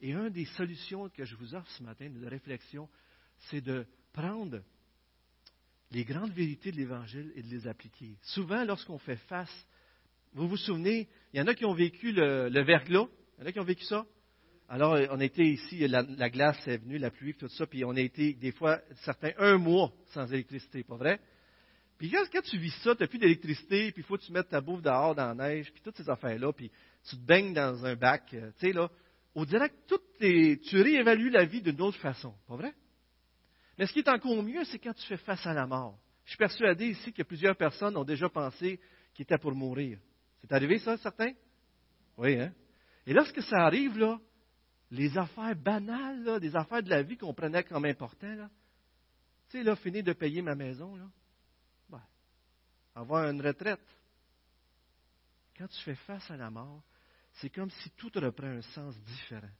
[0.00, 2.88] Et une des solutions que je vous offre ce matin de réflexion,
[3.50, 4.62] c'est de prendre
[5.90, 8.16] les grandes vérités de l'Évangile et de les appliquer.
[8.22, 9.66] Souvent, lorsqu'on fait face,
[10.34, 13.06] vous vous souvenez, il y en a qui ont vécu le, le verglas,
[13.38, 14.06] il y en a qui ont vécu ça?
[14.70, 18.00] Alors, on était ici, la, glace est venue, la pluie, tout ça, puis on a
[18.00, 21.20] été, des fois, certains, un mois sans électricité, pas vrai?
[21.96, 24.50] Puis quand, tu vis ça, tu n'as plus d'électricité, puis il faut que tu mettes
[24.50, 26.70] ta bouffe dehors dans la neige, puis toutes ces affaires-là, puis
[27.08, 28.90] tu te baignes dans un bac, euh, tu sais, là,
[29.34, 32.74] au direct, tout tu réévalues la vie d'une autre façon, pas vrai?
[33.78, 35.98] Mais ce qui est encore mieux, c'est quand tu fais face à la mort.
[36.24, 38.78] Je suis persuadé ici que plusieurs personnes ont déjà pensé
[39.14, 39.98] qu'ils étaient pour mourir.
[40.42, 41.32] C'est arrivé ça, certains?
[42.18, 42.52] Oui, hein?
[43.06, 44.20] Et lorsque ça arrive, là,
[44.90, 48.50] les affaires banales, là, des affaires de la vie qu'on prenait comme importantes,
[49.50, 51.08] tu sais, là, finir de payer ma maison, là,
[52.98, 53.80] avoir une retraite.
[55.56, 56.82] Quand tu fais face à la mort,
[57.34, 59.50] c'est comme si tout reprend un sens différent.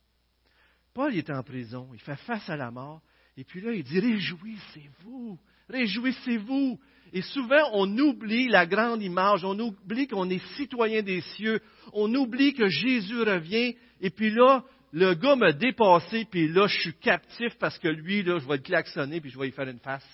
[0.93, 3.01] Paul est en prison, il fait face à la mort,
[3.37, 5.39] et puis là, il dit, réjouissez-vous,
[5.69, 6.81] réjouissez-vous.
[7.13, 11.61] Et souvent, on oublie la grande image, on oublie qu'on est citoyen des cieux,
[11.93, 16.81] on oublie que Jésus revient, et puis là, le gars m'a dépassé, puis là, je
[16.81, 19.69] suis captif parce que lui, là, je vais le klaxonner, puis je vais lui faire
[19.69, 20.07] une face.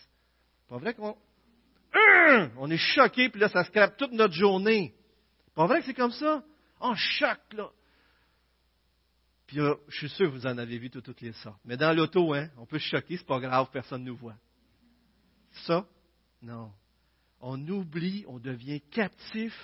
[0.68, 1.16] Pas vrai qu'on...
[1.92, 2.50] Hein?
[2.58, 4.94] On est choqué, puis là, ça scrape toute notre journée.
[5.54, 6.42] Pas vrai que c'est comme ça?
[6.80, 7.70] En choc, là.
[9.46, 11.60] Puis euh, je suis sûr que vous en avez vu toutes, les sortes.
[11.64, 14.36] Mais dans l'auto, hein, on peut se choquer, c'est pas grave, personne ne nous voit.
[15.66, 15.86] Ça,
[16.42, 16.72] non.
[17.40, 19.54] On oublie, on devient captif,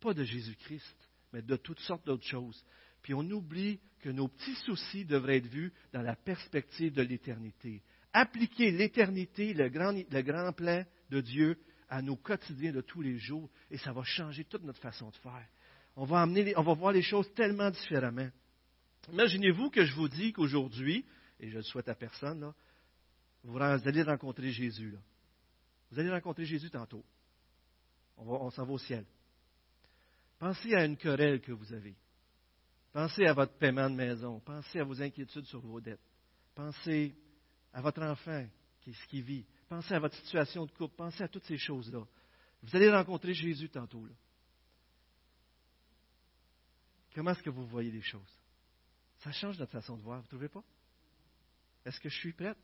[0.00, 0.96] pas de Jésus-Christ,
[1.32, 2.62] mais de toutes sortes d'autres choses.
[3.02, 7.80] Puis on oublie que nos petits soucis devraient être vus dans la perspective de l'éternité.
[8.12, 13.16] Appliquer l'éternité, le grand, le grand plan de Dieu à nos quotidiens de tous les
[13.16, 15.48] jours, et ça va changer toute notre façon de faire.
[15.96, 18.28] On va, amener, on va voir les choses tellement différemment.
[19.10, 21.06] Imaginez-vous que je vous dis qu'aujourd'hui,
[21.40, 22.52] et je le souhaite à personne,
[23.42, 24.94] vous allez rencontrer Jésus.
[25.90, 27.04] Vous allez rencontrer Jésus tantôt.
[28.18, 29.06] On s'en va au ciel.
[30.38, 31.96] Pensez à une querelle que vous avez.
[32.94, 34.38] Pensez à votre paiement de maison.
[34.38, 35.98] Pensez à vos inquiétudes sur vos dettes.
[36.54, 37.12] Pensez
[37.72, 38.46] à votre enfant,
[38.86, 39.44] ce qui vit.
[39.68, 40.94] Pensez à votre situation de couple.
[40.94, 42.04] Pensez à toutes ces choses-là.
[42.62, 44.06] Vous allez rencontrer Jésus tantôt.
[47.16, 48.38] Comment est-ce que vous voyez les choses?
[49.24, 50.62] Ça change notre façon de voir, vous ne trouvez pas?
[51.84, 52.58] Est-ce que je suis prête?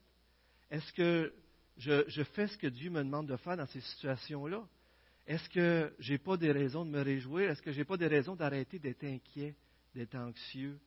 [0.71, 1.35] Est-ce que
[1.77, 4.65] je, fais ce que Dieu me demande de faire dans ces situations-là?
[5.27, 7.51] Est-ce que je n'ai pas des raisons de me réjouir?
[7.51, 9.57] Est-ce que je n'ai pas des raisons d'arrêter d'être inquiet,
[9.95, 10.79] d'être anxieux?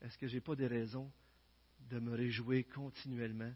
[0.00, 1.10] Est-ce que je n'ai pas des raisons
[1.90, 3.52] de me réjouir continuellement?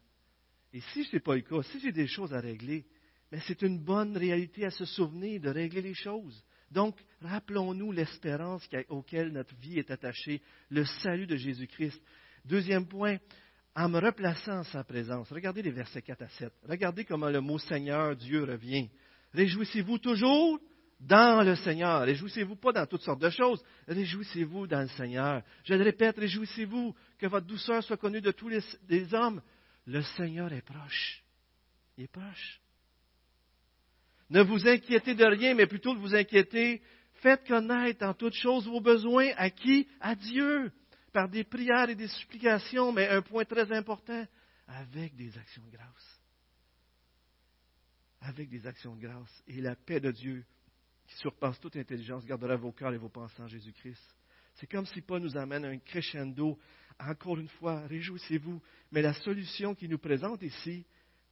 [0.72, 2.86] Et si ce n'est pas le cas, si j'ai des choses à régler,
[3.30, 6.44] mais c'est une bonne réalité à se souvenir de régler les choses.
[6.70, 10.40] Donc, rappelons-nous l'espérance auquel notre vie est attachée,
[10.70, 12.00] le salut de Jésus-Christ.
[12.44, 13.18] Deuxième point,
[13.74, 15.30] en me replaçant en sa présence.
[15.30, 16.52] Regardez les versets 4 à 7.
[16.68, 18.90] Regardez comment le mot Seigneur, Dieu revient.
[19.32, 20.58] Réjouissez-vous toujours
[21.02, 22.02] dans le Seigneur.
[22.02, 23.62] Réjouissez-vous pas dans toutes sortes de choses.
[23.88, 25.42] Réjouissez-vous dans le Seigneur.
[25.64, 29.42] Je le répète, réjouissez-vous que votre douceur soit connue de tous les, les hommes.
[29.86, 31.22] Le Seigneur est proche.
[31.96, 32.60] Il est proche.
[34.30, 36.82] Ne vous inquiétez de rien, mais plutôt de vous inquiéter,
[37.22, 40.72] Faites connaître en toutes choses vos besoins à qui À Dieu,
[41.12, 44.26] par des prières et des supplications, mais un point très important,
[44.66, 46.20] avec des actions de grâce.
[48.22, 49.42] Avec des actions de grâce.
[49.46, 50.44] Et la paix de Dieu,
[51.12, 54.02] qui surpasse toute intelligence, gardera vos cœurs et vos pensées en Jésus-Christ.
[54.54, 56.58] C'est comme si Paul nous amène un crescendo.
[56.98, 58.60] Encore une fois, réjouissez-vous.
[58.90, 60.84] Mais la solution qu'il nous présente ici,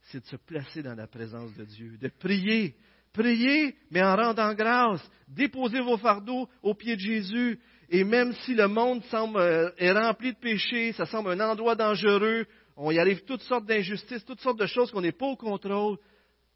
[0.05, 2.77] c'est de se placer dans la présence de Dieu, de prier.
[3.13, 5.03] Priez, mais en rendant grâce.
[5.29, 7.61] Déposez vos fardeaux aux pieds de Jésus.
[7.89, 11.75] Et même si le monde semble, euh, est rempli de péchés, ça semble un endroit
[11.75, 15.37] dangereux, on y arrive toutes sortes d'injustices, toutes sortes de choses qu'on n'est pas au
[15.37, 15.99] contrôle,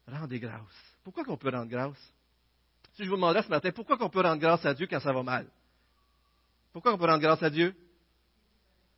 [0.07, 0.95] rendez grâce.
[1.03, 2.13] Pourquoi qu'on peut rendre grâce?
[2.95, 5.11] Si je vous demandais ce matin, pourquoi qu'on peut rendre grâce à Dieu quand ça
[5.11, 5.47] va mal?
[6.71, 7.75] Pourquoi on peut rendre grâce à Dieu?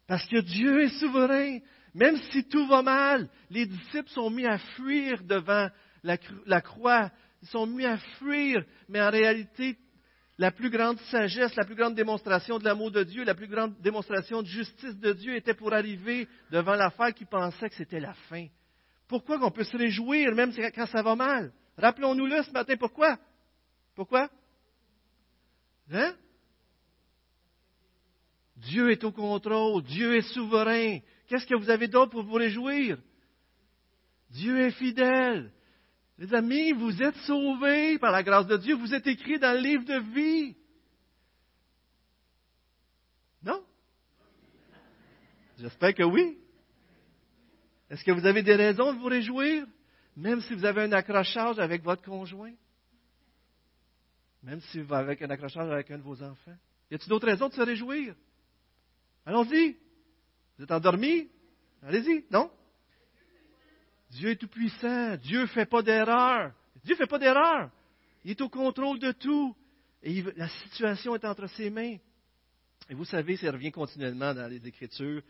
[0.07, 1.59] Parce que Dieu est souverain.
[1.95, 5.67] Même si tout va mal, les disciples sont mis à fuir devant
[6.03, 7.09] la, croix.
[7.41, 9.77] Ils sont mis à fuir, mais en réalité,
[10.37, 13.79] la plus grande sagesse, la plus grande démonstration de l'amour de Dieu, la plus grande
[13.81, 18.13] démonstration de justice de Dieu était pour arriver devant l'affaire qui pensait que c'était la
[18.29, 18.45] fin.
[19.07, 21.51] Pourquoi qu'on peut se réjouir même quand ça va mal?
[21.77, 22.75] Rappelons-nous-le ce matin.
[22.77, 23.17] Pourquoi?
[23.97, 24.29] Pourquoi?
[25.91, 26.15] Hein?
[28.55, 30.99] Dieu est au contrôle, Dieu est souverain.
[31.25, 32.99] Qu'est-ce que vous avez d'autre pour vous réjouir?
[34.29, 35.51] Dieu est fidèle.
[36.19, 39.67] Les amis, vous êtes sauvés par la grâce de Dieu, vous êtes écrits dans le
[39.67, 40.55] livre de vie.
[43.41, 43.63] Non?
[45.57, 46.37] J'espère que oui.
[47.89, 49.65] Est-ce que vous avez des raisons de vous réjouir,
[50.15, 52.53] même si vous avez un accrochage avec votre conjoint?
[54.43, 56.55] Même si vous avez un accrochage avec un de vos enfants.
[56.89, 58.15] Y a-t-il d'autres raisons de se réjouir?
[59.25, 59.77] Allons-y.
[60.57, 61.29] Vous êtes endormis?
[61.83, 62.49] Allez-y, non?
[64.11, 65.17] Dieu est tout-puissant.
[65.17, 66.53] Dieu ne fait pas d'erreur.
[66.83, 67.69] Dieu ne fait pas d'erreur.
[68.23, 69.55] Il est au contrôle de tout.
[70.01, 71.97] Et la situation est entre ses mains.
[72.89, 75.21] Et vous savez, ça revient continuellement dans les Écritures,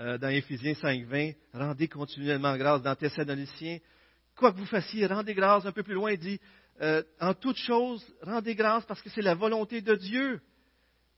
[0.00, 2.82] euh, dans Éphésiens 5.20, rendez continuellement grâce.
[2.82, 3.78] Dans Thessaloniciens,
[4.36, 5.64] quoi que vous fassiez, rendez grâce.
[5.64, 6.40] Un peu plus loin, il dit,
[6.80, 10.40] euh, en toute chose, rendez grâce parce que c'est la volonté de Dieu.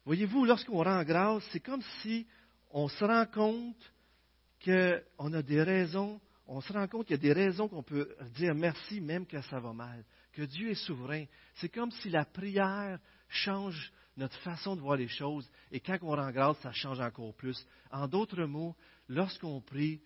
[0.04, 2.26] Voyez-vous, lorsqu'on rend grâce, c'est comme si
[2.70, 3.92] on se rend compte
[4.64, 8.14] qu'on a des raisons, on se rend compte qu'il y a des raisons qu'on peut
[8.34, 11.26] dire merci même quand ça va mal, que Dieu est souverain.
[11.54, 12.98] C'est comme si la prière
[13.28, 17.34] change notre façon de voir les choses et quand on rend grâce, ça change encore
[17.34, 17.64] plus.
[17.90, 18.74] En d'autres mots,
[19.08, 20.00] lorsqu'on prie,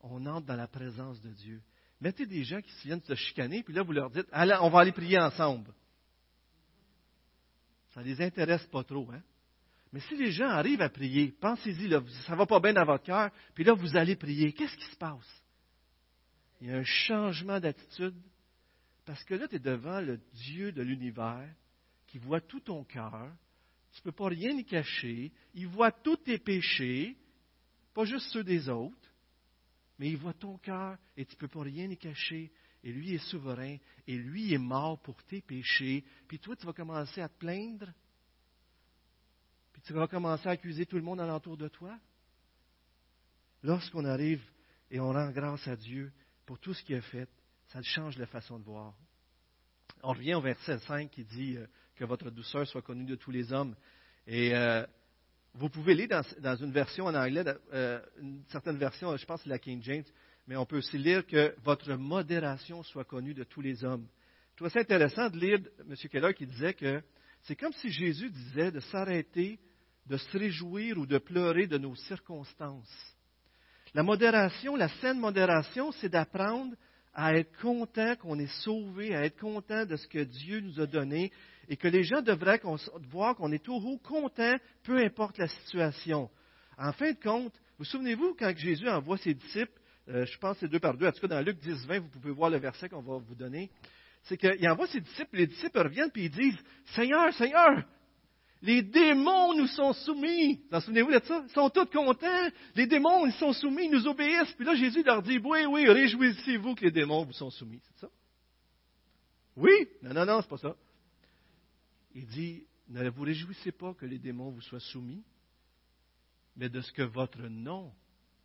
[0.00, 1.62] on entre dans la présence de Dieu.
[2.00, 4.80] Mettez des gens qui viennent se chicaner, puis là, vous leur dites, allez, on va
[4.80, 5.72] aller prier ensemble.
[7.90, 9.10] Ça ne les intéresse pas trop.
[9.10, 9.22] Hein?
[9.92, 11.90] Mais si les gens arrivent à prier, pensez-y,
[12.26, 14.90] ça ne va pas bien dans votre cœur, puis là, vous allez prier, qu'est-ce qui
[14.90, 15.44] se passe?
[16.60, 18.14] Il y a un changement d'attitude,
[19.04, 21.48] parce que là, tu es devant le Dieu de l'univers
[22.06, 23.32] qui voit tout ton cœur,
[23.92, 27.16] tu ne peux pas rien y cacher, il voit tous tes péchés,
[27.94, 29.07] pas juste ceux des autres,
[29.98, 32.52] mais il voit ton cœur et tu ne peux pas rien y cacher.
[32.84, 36.04] Et lui est souverain et lui est mort pour tes péchés.
[36.28, 37.92] Puis toi, tu vas commencer à te plaindre.
[39.72, 41.98] Puis tu vas commencer à accuser tout le monde alentour de toi.
[43.64, 44.42] Lorsqu'on arrive
[44.90, 46.12] et on rend grâce à Dieu
[46.46, 47.28] pour tout ce qu'il a fait,
[47.66, 48.94] ça change la façon de voir.
[50.02, 53.32] On revient au verset 5 qui dit euh, que votre douceur soit connue de tous
[53.32, 53.74] les hommes.
[54.26, 54.86] Et euh,
[55.54, 59.48] vous pouvez lire dans, une version en anglais, euh, une certaine version, je pense c'est
[59.48, 60.04] la King James,
[60.46, 64.06] mais on peut aussi lire que votre modération soit connue de tous les hommes.
[64.52, 65.94] Je trouve ça intéressant de lire M.
[66.10, 67.02] Keller qui disait que
[67.42, 69.58] c'est comme si Jésus disait de s'arrêter,
[70.06, 73.16] de se réjouir ou de pleurer de nos circonstances.
[73.94, 76.74] La modération, la saine modération, c'est d'apprendre
[77.14, 80.86] à être content qu'on est sauvé, à être content de ce que Dieu nous a
[80.86, 81.32] donné
[81.68, 82.60] et que les gens devraient
[83.10, 86.30] voir qu'on est toujours content, peu importe la situation.
[86.78, 89.72] En fin de compte, vous souvenez-vous quand Jésus envoie ses disciples,
[90.08, 92.08] euh, je pense c'est deux par deux, en tout cas dans Luc 10, 20, vous
[92.08, 93.70] pouvez voir le verset qu'on va vous donner,
[94.24, 96.58] c'est qu'il envoie ses disciples, les disciples reviennent et ils disent,
[96.94, 97.84] Seigneur, Seigneur,
[98.60, 100.60] les démons nous sont soumis.
[100.70, 101.44] Vous souvenez-vous de ça?
[101.48, 102.50] Ils sont tous contents.
[102.74, 104.52] Les démons, ils sont soumis, ils nous obéissent.
[104.52, 107.80] Puis là, Jésus leur dit, oui, oui, réjouissez-vous que les démons vous sont soumis.
[107.84, 108.10] C'est ça?
[109.56, 109.72] Oui?
[110.02, 110.76] Non, non, non, c'est pas ça.
[112.14, 115.22] Il dit, ne vous réjouissez pas que les démons vous soient soumis,
[116.56, 117.92] mais de ce que votre nom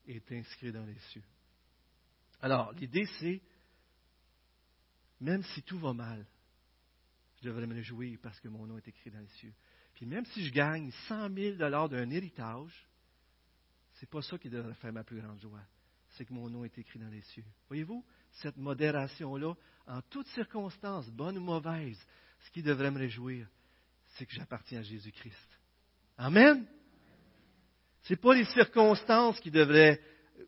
[0.07, 1.23] est inscrit dans les cieux.
[2.41, 3.41] Alors, l'idée, c'est,
[5.21, 6.23] même si tout va mal,
[7.41, 9.53] je devrais me réjouir parce que mon nom est écrit dans les cieux.
[9.95, 12.87] Puis même si je gagne 100 000 d'un héritage,
[13.93, 15.61] ce n'est pas ça qui devrait faire ma plus grande joie.
[16.09, 17.45] C'est que mon nom est écrit dans les cieux.
[17.67, 19.53] Voyez-vous, cette modération-là,
[19.87, 21.99] en toutes circonstances, bonnes ou mauvaises,
[22.41, 23.47] ce qui devrait me réjouir,
[24.09, 25.59] c'est que j'appartiens à Jésus-Christ.
[26.17, 26.65] Amen.
[28.03, 29.99] Ce n'est pas les circonstances qui devraient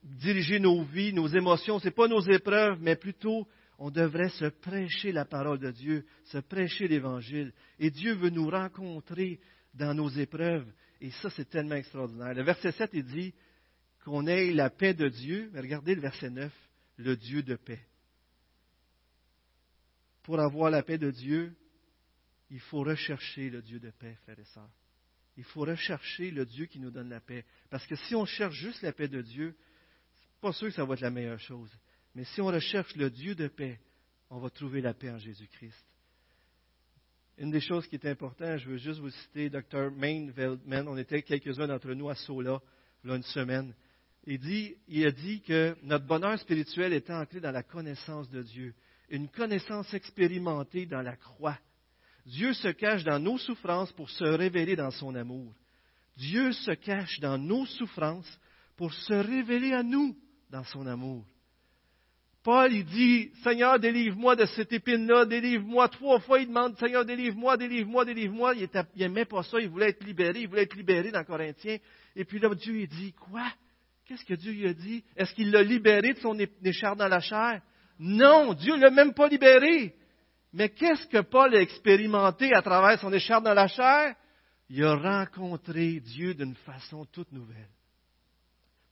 [0.03, 4.45] diriger nos vies, nos émotions, ce n'est pas nos épreuves, mais plutôt on devrait se
[4.45, 7.53] prêcher la parole de Dieu, se prêcher l'Évangile.
[7.79, 9.39] Et Dieu veut nous rencontrer
[9.73, 10.71] dans nos épreuves.
[11.01, 12.33] Et ça, c'est tellement extraordinaire.
[12.33, 13.33] Le verset 7, il dit
[14.03, 15.49] qu'on ait la paix de Dieu.
[15.53, 16.51] Mais regardez le verset 9,
[16.97, 17.85] le Dieu de paix.
[20.23, 21.53] Pour avoir la paix de Dieu,
[22.49, 24.71] il faut rechercher le Dieu de paix, frères et sœurs.
[25.37, 27.43] Il faut rechercher le Dieu qui nous donne la paix.
[27.69, 29.53] Parce que si on cherche juste la paix de Dieu,
[30.13, 31.69] c'est pas sûr que ça va être la meilleure chose.
[32.15, 33.79] Mais si on recherche le Dieu de paix,
[34.29, 35.85] on va trouver la paix en Jésus-Christ.
[37.37, 39.91] Une des choses qui est importante, je veux juste vous citer Dr.
[39.91, 40.87] Maine Veldman.
[40.87, 42.61] On était quelques-uns d'entre nous à Sola,
[43.03, 43.73] il y a une semaine.
[44.25, 48.41] Il, dit, il a dit que notre bonheur spirituel est ancré dans la connaissance de
[48.41, 48.73] Dieu,
[49.09, 51.59] une connaissance expérimentée dans la croix.
[52.25, 55.53] Dieu se cache dans nos souffrances pour se révéler dans son amour.
[56.17, 58.39] Dieu se cache dans nos souffrances
[58.77, 60.17] pour se révéler à nous
[60.49, 61.25] dans son amour.
[62.45, 65.89] Paul, il dit, Seigneur, délivre-moi de cette épine-là, délivre-moi.
[65.89, 68.53] Trois fois, il demande, Seigneur, délivre-moi, délivre-moi, délivre-moi.
[68.53, 71.77] Il n'aimait pas ça, il voulait être libéré, il voulait être libéré dans Corinthiens.
[72.15, 73.51] Et puis là, Dieu, il dit, quoi?
[74.05, 75.03] Qu'est-ce que Dieu lui a dit?
[75.15, 77.63] Est-ce qu'il l'a libéré de son écharpe dans la chair?
[77.97, 79.95] Non, Dieu ne l'a même pas libéré.
[80.53, 84.13] Mais qu'est-ce que Paul a expérimenté à travers son écharpe dans la chair?
[84.69, 87.69] Il a rencontré Dieu d'une façon toute nouvelle.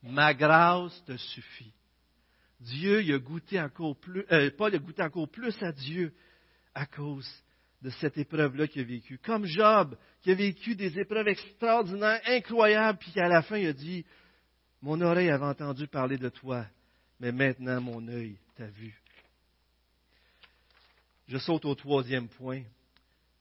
[0.01, 1.71] Ma grâce te suffit.
[2.63, 6.13] Dieu, il a goûté encore plus, euh, Paul a goûté encore plus à Dieu
[6.73, 7.29] à cause
[7.81, 9.19] de cette épreuve-là qu'il a vécue.
[9.19, 13.73] Comme Job, qui a vécu des épreuves extraordinaires, incroyables, puis à la fin, il a
[13.73, 14.05] dit,
[14.81, 16.65] mon oreille avait entendu parler de toi,
[17.19, 18.97] mais maintenant mon œil t'a vu.
[21.27, 22.63] Je saute au troisième point.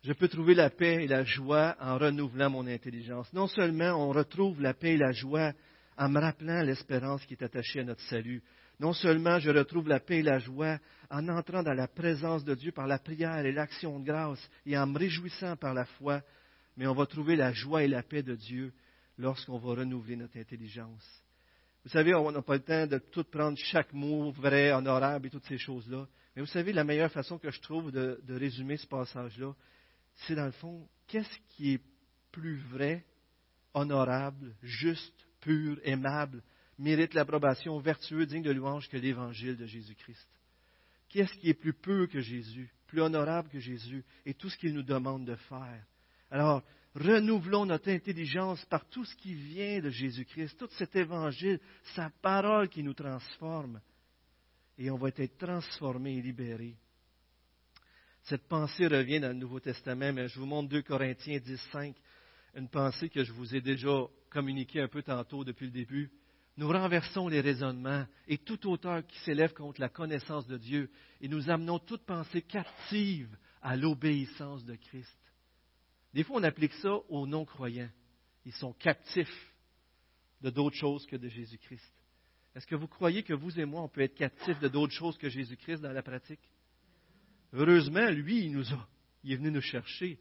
[0.05, 3.33] Je peux trouver la paix et la joie en renouvelant mon intelligence.
[3.33, 5.53] Non seulement on retrouve la paix et la joie
[5.97, 8.43] en me rappelant l'espérance qui est attachée à notre salut,
[8.83, 10.77] non seulement je retrouve la paix et la joie
[11.09, 14.77] en entrant dans la présence de Dieu par la prière et l'action de grâce et
[14.77, 16.21] en me réjouissant par la foi,
[16.77, 18.73] mais on va trouver la joie et la paix de Dieu
[19.19, 21.07] lorsqu'on va renouveler notre intelligence.
[21.85, 25.31] Vous savez, on n'a pas le temps de tout prendre chaque mot vrai, honorable et
[25.31, 26.09] toutes ces choses-là.
[26.35, 29.55] Mais vous savez, la meilleure façon que je trouve de, résumer ce passage-là,
[30.27, 31.83] c'est dans le fond, qu'est-ce qui est
[32.33, 33.05] plus vrai,
[33.75, 36.43] honorable, juste, pur, aimable,
[36.79, 40.29] mérite l'approbation, vertueux, digne de louange que l'évangile de Jésus-Christ.
[41.09, 44.75] Qu'est-ce qui est plus peu que Jésus, plus honorable que Jésus, et tout ce qu'il
[44.75, 45.85] nous demande de faire?
[46.31, 46.63] Alors,
[46.95, 51.61] renouvelons notre intelligence par tout ce qui vient de Jésus-Christ, tout cet évangile,
[51.95, 53.81] sa parole qui nous transforme,
[54.79, 56.77] et on va être transformé et libéré.
[58.23, 61.95] Cette pensée revient dans le Nouveau Testament, mais je vous montre 2 Corinthiens 10, 5,
[62.55, 66.11] une pensée que je vous ai déjà communiquée un peu tantôt depuis le début
[66.57, 71.29] nous renversons les raisonnements et toute hauteur qui s'élève contre la connaissance de Dieu et
[71.29, 75.19] nous amenons toute pensée captive à l'obéissance de Christ.
[76.13, 77.91] Des fois, on applique ça aux non-croyants.
[78.45, 79.55] Ils sont captifs
[80.43, 81.93] de d'autres choses que de Jésus-Christ.
[82.55, 85.17] Est-ce que vous croyez que vous et moi, on peut être captifs de d'autres choses
[85.17, 86.51] que Jésus-Christ dans la pratique?
[87.55, 88.89] Heureusement, lui, il nous a,
[89.25, 90.19] il est venu nous chercher.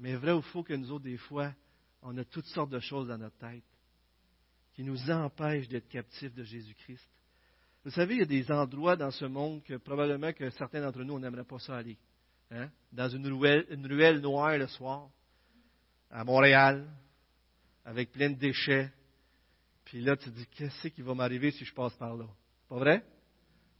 [0.00, 1.54] Mais vrai ou faux que nous autres, des fois,
[2.02, 3.62] on a toutes sortes de choses dans notre tête
[4.80, 7.06] qui nous empêche d'être captifs de Jésus-Christ.
[7.84, 11.02] Vous savez, il y a des endroits dans ce monde que probablement que certains d'entre
[11.02, 11.98] nous, on n'aimerait pas ça aller.
[12.50, 12.70] Hein?
[12.90, 15.10] Dans une ruelle, noire le soir,
[16.10, 16.88] à Montréal,
[17.84, 18.90] avec plein de déchets.
[19.84, 22.24] Puis là, tu te dis, qu'est-ce qui va m'arriver si je passe par là?
[22.66, 23.04] Pas vrai?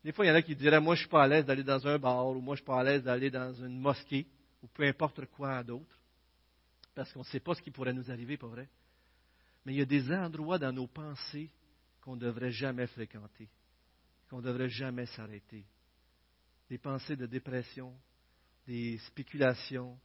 [0.05, 1.65] Des fois, il y en a qui diraient, moi, je suis pas à l'aise d'aller
[1.65, 4.27] dans un bar, ou moi, je suis pas à l'aise d'aller dans une mosquée,
[4.63, 5.99] ou peu importe quoi d'autre.
[6.95, 8.69] Parce qu'on ne sait pas ce qui pourrait nous arriver, pas vrai?
[9.65, 11.51] Mais il y a des endroits dans nos pensées
[12.01, 13.49] qu'on ne devrait jamais fréquenter,
[14.29, 15.67] qu'on ne devrait jamais s'arrêter.
[16.69, 17.95] Des pensées de dépression,
[18.67, 19.99] des spéculations,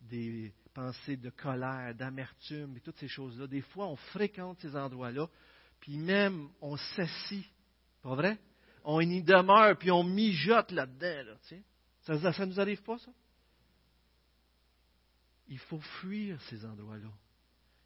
[0.00, 3.46] des pensées de colère, d'amertume toutes ces choses-là.
[3.46, 5.28] Des fois, on fréquente ces endroits-là,
[5.80, 7.46] puis même on s'assit,
[8.02, 8.38] pas vrai?
[8.84, 11.36] On y demeure, puis on mijote là-dedans.
[12.02, 13.12] ça ne nous arrive pas, ça?
[15.48, 17.10] Il faut fuir ces endroits-là.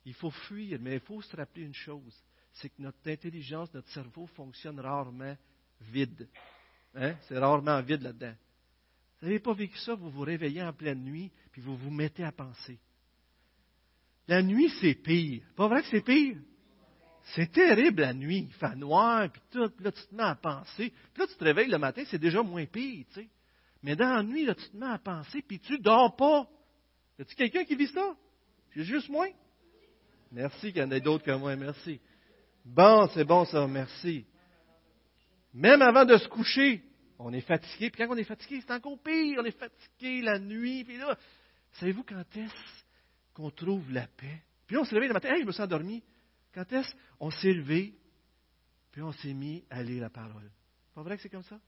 [0.07, 2.15] Il faut fuir, mais il faut se rappeler une chose,
[2.53, 5.37] c'est que notre intelligence, notre cerveau fonctionne rarement
[5.81, 6.29] vide.
[6.95, 7.17] Hein?
[7.23, 8.35] C'est rarement vide là-dedans.
[9.21, 12.23] Vous n'avez pas vécu ça, vous vous réveillez en pleine nuit, puis vous vous mettez
[12.23, 12.79] à penser.
[14.29, 15.43] La nuit, c'est pire.
[15.57, 16.39] Pas vrai que c'est pire?
[17.35, 18.47] C'est terrible la nuit.
[18.49, 19.69] Il fait noir, puis tout.
[19.71, 20.93] Puis là, tu te mets à penser.
[21.13, 23.29] Puis là, tu te réveilles le matin, c'est déjà moins pire, tu sais.
[23.83, 26.49] Mais dans la nuit, là, tu te mets à penser, puis tu dors pas.
[27.19, 28.17] Y a-t-il quelqu'un qui vit ça?
[28.73, 29.27] C'est juste moi?
[30.33, 32.01] Merci qu'il y en ait d'autres que moi, merci.
[32.65, 34.27] Bon, c'est bon ça, merci.
[35.55, 36.83] Même avant de se coucher,
[37.19, 37.91] on est fatigué.
[37.91, 39.39] Puis quand on est fatigué, c'est encore pire.
[39.41, 40.85] On est fatigué la nuit.
[40.85, 41.17] Puis là,
[41.75, 42.85] savez-vous quand est-ce
[43.35, 44.43] qu'on trouve la paix?
[44.67, 45.29] Puis on s'est levé le matin.
[45.33, 46.03] Hey, je me suis endormi.
[46.53, 47.95] Quand est-ce qu'on s'est levé,
[48.91, 50.51] puis on s'est mis à lire la parole?
[50.95, 51.61] Pas vrai que c'est comme ça?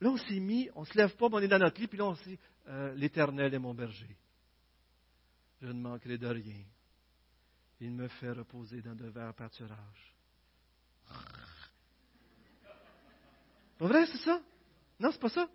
[0.00, 1.98] Là, on s'est mis, on se lève pas, mais on est dans notre lit, puis
[1.98, 2.38] là, on s'est
[2.68, 4.16] euh, L'Éternel est mon berger.
[5.62, 6.64] Je ne manquerai de rien.
[7.80, 10.14] Il me fait reposer dans de verts pâturages.
[13.78, 14.40] Pas vrai, c'est ça?
[15.00, 15.48] Non, c'est pas ça.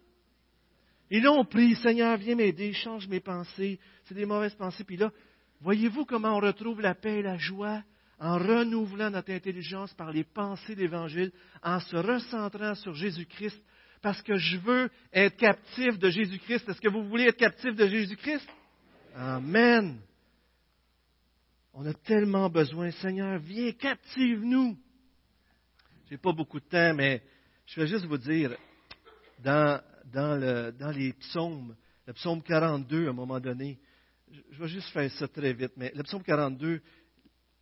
[1.12, 3.80] Et là, on prie, Seigneur, viens m'aider, change mes pensées.
[4.06, 4.84] C'est des mauvaises pensées.
[4.84, 5.12] Puis là,
[5.62, 7.84] voyez-vous comment on retrouve la paix et la joie?
[8.22, 11.32] En renouvelant notre intelligence par les pensées d'Évangile,
[11.64, 13.64] en se recentrant sur Jésus-Christ,
[14.02, 16.68] parce que je veux être captif de Jésus-Christ.
[16.68, 18.46] Est-ce que vous voulez être captif de Jésus-Christ?
[19.16, 20.02] Amen.
[21.82, 22.92] On a tellement besoin.
[22.92, 24.78] Seigneur, viens, captive-nous.
[26.08, 27.24] Je n'ai pas beaucoup de temps, mais
[27.68, 28.54] je vais juste vous dire,
[29.42, 33.80] dans, dans, les psaumes, le psaume 42, à un moment donné,
[34.30, 36.82] je, vais juste faire ça très vite, mais le psaume 42,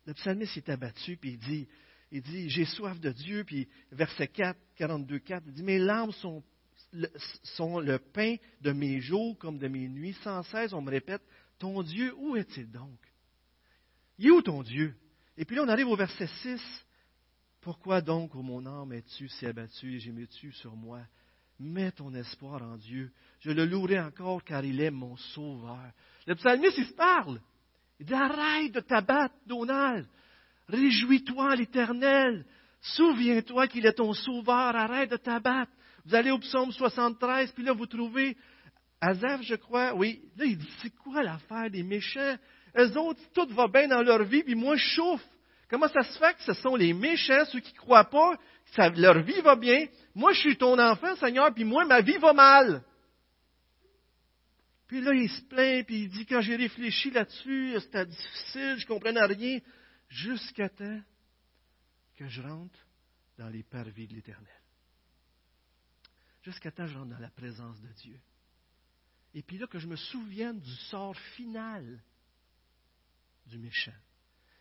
[0.06, 1.68] le psalmiste est abattu, puis il dit,
[2.10, 6.10] il dit, j'ai soif de Dieu, puis verset 4, 42, 4, il dit, mes larmes
[6.10, 6.42] sont
[6.92, 7.06] le,
[7.44, 10.16] sont le pain de mes jours comme de mes nuits.
[10.24, 11.22] Sans cesse, on me répète,
[11.60, 12.98] ton Dieu, où est-il donc?
[14.18, 14.94] Il est où ton Dieu?
[15.36, 16.60] Et puis là, on arrive au verset 6.
[17.60, 21.00] Pourquoi donc, ô mon âme, es-tu si abattu et gémis-tu sur moi?
[21.60, 23.10] Mets ton espoir en Dieu.
[23.40, 25.90] Je le louerai encore car il est mon sauveur.
[26.26, 27.40] Le psalmiste, il se parle.
[28.00, 30.06] Il dit, arrête de t'abattre, Donald.
[30.68, 32.44] Réjouis-toi l'Éternel.
[32.80, 34.76] Souviens-toi qu'il est ton sauveur.
[34.76, 35.72] Arrête de t'abattre.
[36.04, 38.36] Vous allez au psaume 73, puis là, vous trouvez
[39.00, 40.22] Azaf, je crois, oui.
[40.36, 42.36] Là, il dit, c'est quoi l'affaire des méchants?
[42.76, 45.26] Eux autres, tout va bien dans leur vie, puis moi, je chauffe.
[45.68, 48.36] Comment ça se fait que ce sont les méchants, ceux qui ne croient pas,
[48.74, 49.86] que leur vie va bien?
[50.14, 52.82] Moi, je suis ton enfant, Seigneur, puis moi, ma vie va mal.
[54.86, 58.84] Puis là, il se plaint, puis il dit, quand j'ai réfléchi là-dessus, c'était difficile, je
[58.84, 59.60] ne comprenais rien,
[60.08, 61.00] jusqu'à temps
[62.16, 62.78] que je rentre
[63.36, 64.46] dans les parvis de l'Éternel.
[66.42, 68.18] Jusqu'à temps que je rentre dans la présence de Dieu.
[69.34, 72.02] Et puis là, que je me souvienne du sort final
[73.48, 73.92] du méchant.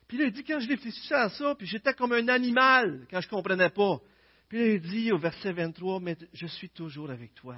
[0.08, 3.20] Puis là, il dit, quand je réfléchissais à ça, puis j'étais comme un animal quand
[3.22, 4.00] je ne comprenais pas.
[4.48, 7.58] Puis là, il dit au verset 23, mais je suis toujours avec toi.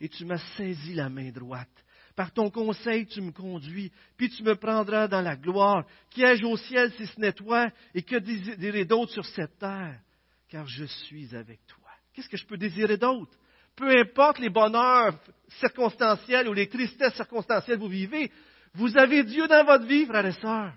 [0.00, 1.68] Et tu m'as saisi la main droite.
[2.16, 5.84] Par ton conseil, tu me conduis, puis tu me prendras dans la gloire.
[6.10, 7.70] Qui ai-je au ciel si ce n'est toi?
[7.94, 10.00] Et que désirer d'autre sur cette terre?
[10.48, 11.88] Car je suis avec toi.
[12.12, 13.36] Qu'est-ce que je peux désirer d'autre?
[13.76, 15.18] Peu importe les bonheurs
[15.60, 18.30] circonstanciels ou les tristesses circonstancielles que vous vivez,
[18.74, 20.74] vous avez Dieu dans votre vie, frères et sœurs.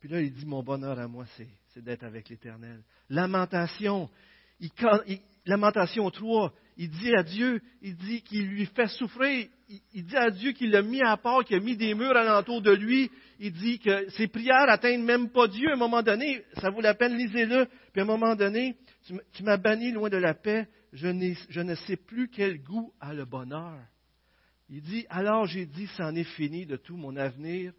[0.00, 2.82] Puis là, il dit, mon bonheur à moi, c'est d'être avec l'Éternel.
[3.08, 4.10] Lamentation,
[5.46, 9.48] Lamentation 3, il dit à Dieu, il dit qu'il lui fait souffrir,
[9.92, 12.60] il, dit à Dieu qu'il l'a mis à part, qu'il a mis des murs alentour
[12.60, 15.70] de lui, il dit que ses prières n'atteignent même pas Dieu.
[15.70, 18.76] À un moment donné, ça vaut la peine, lisez-le, puis à un moment donné,
[19.32, 23.14] tu, m'as banni loin de la paix, je, je ne sais plus quel goût a
[23.14, 23.78] le bonheur.
[24.68, 27.72] Il dit, alors j'ai dit, c'en est fini de tout mon avenir,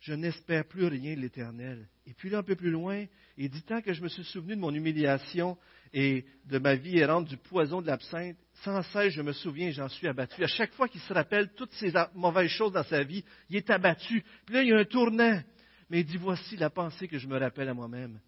[0.00, 1.88] je n'espère plus rien de l'Éternel.
[2.06, 3.04] Et puis là, un peu plus loin,
[3.36, 5.56] il dit, tant que je me suis souvenu de mon humiliation
[5.92, 9.88] et de ma vie errante, du poison de l'absinthe, sans cesse, je me souviens, j'en
[9.88, 10.44] suis abattu.
[10.44, 13.70] À chaque fois qu'il se rappelle toutes ces mauvaises choses dans sa vie, il est
[13.70, 14.22] abattu.
[14.44, 15.40] Puis là, il y a un tournant.
[15.88, 18.20] Mais il dit, voici la pensée que je me rappelle à moi-même,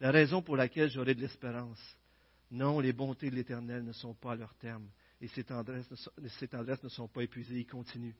[0.00, 1.80] la raison pour laquelle j'aurai de l'espérance.
[2.50, 4.88] Non, les bontés de l'Éternel ne sont pas à leur terme
[5.20, 7.58] et ses tendresses, ne sont pas épuisées.
[7.58, 8.14] Il continue.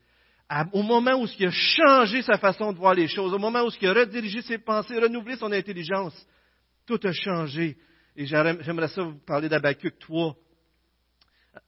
[0.73, 3.71] au moment où il a changé sa façon de voir les choses, au moment où
[3.81, 6.15] il a redirigé ses pensées, renouvelé son intelligence,
[6.87, 7.79] tout a changé.
[8.17, 10.37] Et j'aimerais ça vous parler d'Abacuc 3.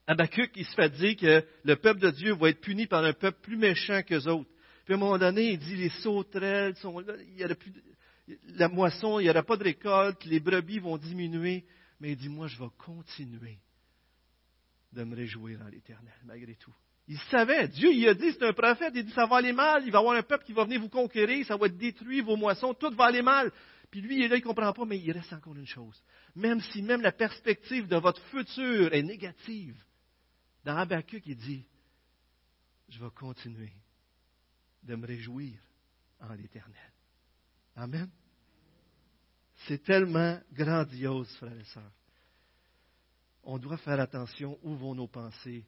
[0.06, 3.12] Habacuc, il se fait dire que le peuple de Dieu va être puni par un
[3.12, 4.50] peuple plus méchant qu'eux autres.
[4.84, 7.72] Puis à un moment donné, il dit les sauterelles sont là, il y a plus,
[8.56, 11.64] la moisson, il n'y aura pas de récolte, les brebis vont diminuer.
[12.00, 13.58] Mais il dit, moi, je vais continuer
[14.92, 16.74] de me réjouir dans l'éternel, malgré tout.
[17.08, 19.82] Il savait, Dieu il a dit, c'est un prophète, il dit, ça va aller mal,
[19.84, 22.20] il va y avoir un peuple qui va venir vous conquérir, ça va être détruit,
[22.20, 23.50] vos moissons, tout va aller mal.
[23.90, 26.02] Puis lui, il est là, il ne comprend pas, mais il reste encore une chose.
[26.34, 29.76] Même si même la perspective de votre futur est négative,
[30.64, 31.66] dans Habakkuk, il dit,
[32.88, 33.72] je vais continuer
[34.82, 35.58] de me réjouir
[36.20, 36.92] en l'éternel.
[37.74, 38.10] Amen.
[39.66, 41.92] C'est tellement grandiose, frères et sœurs
[43.44, 45.64] on doit faire attention où vont nos pensées.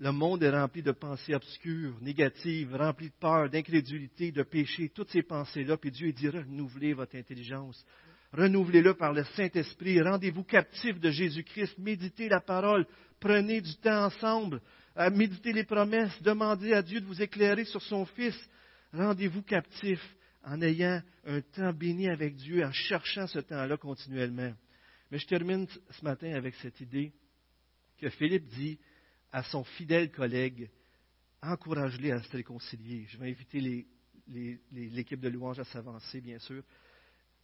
[0.00, 5.10] le monde est rempli de pensées obscures, négatives, remplies de peur, d'incrédulité, de péché, toutes
[5.10, 7.84] ces pensées-là, puis Dieu dit, renouvelez votre intelligence,
[8.32, 12.86] renouvelez-le par le Saint-Esprit, rendez-vous captifs de Jésus-Christ, méditez la parole,
[13.18, 14.60] prenez du temps ensemble,
[14.96, 18.38] euh, méditez les promesses, demandez à Dieu de vous éclairer sur son Fils,
[18.92, 24.52] rendez-vous captifs en ayant un temps béni avec Dieu, en cherchant ce temps-là continuellement.
[25.10, 27.12] Mais je termine ce matin avec cette idée
[27.98, 28.78] que Philippe dit
[29.32, 30.70] à son fidèle collègue,
[31.42, 33.06] encourage-les à se réconcilier.
[33.08, 33.86] Je vais inviter
[34.72, 36.62] l'équipe de louange à s'avancer, bien sûr.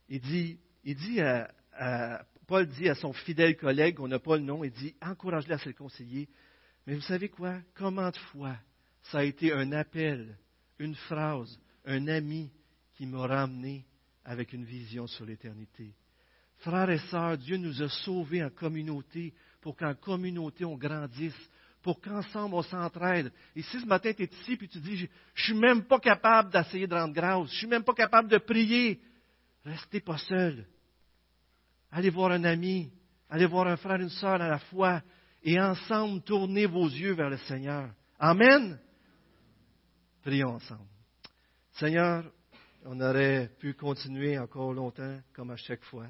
[0.09, 0.59] Il dit,
[2.47, 5.59] Paul dit à son fidèle collègue, on n'a pas le nom, il dit, encourage-les à
[5.59, 6.29] se réconcilier.
[6.87, 7.61] Mais vous savez quoi?
[7.75, 8.57] Comment de fois
[9.03, 10.37] ça a été un appel,
[10.79, 12.51] une phrase, un ami
[12.95, 13.87] qui m'a ramené
[14.25, 15.95] avec une vision sur l'éternité?
[16.65, 21.37] Frères et sœurs, Dieu nous a sauvés en communauté pour qu'en communauté on grandisse,
[21.83, 23.31] pour qu'ensemble on s'entraide.
[23.55, 26.01] Et si ce matin tu es ici et tu dis, je ne suis même pas
[26.01, 28.99] capable d'essayer de rendre grâce, je ne suis même pas capable de prier,
[29.63, 30.67] restez pas seul.
[31.91, 32.91] Allez voir un ami,
[33.29, 35.03] allez voir un frère, une sœur à la foi,
[35.43, 37.91] et ensemble tournez vos yeux vers le Seigneur.
[38.19, 38.81] Amen.
[40.23, 40.89] Prions ensemble.
[41.73, 42.25] Seigneur,
[42.87, 46.07] on aurait pu continuer encore longtemps, comme à chaque fois.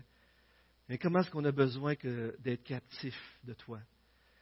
[0.89, 1.95] Mais comment est-ce qu'on a besoin
[2.41, 3.80] d'être captif de toi?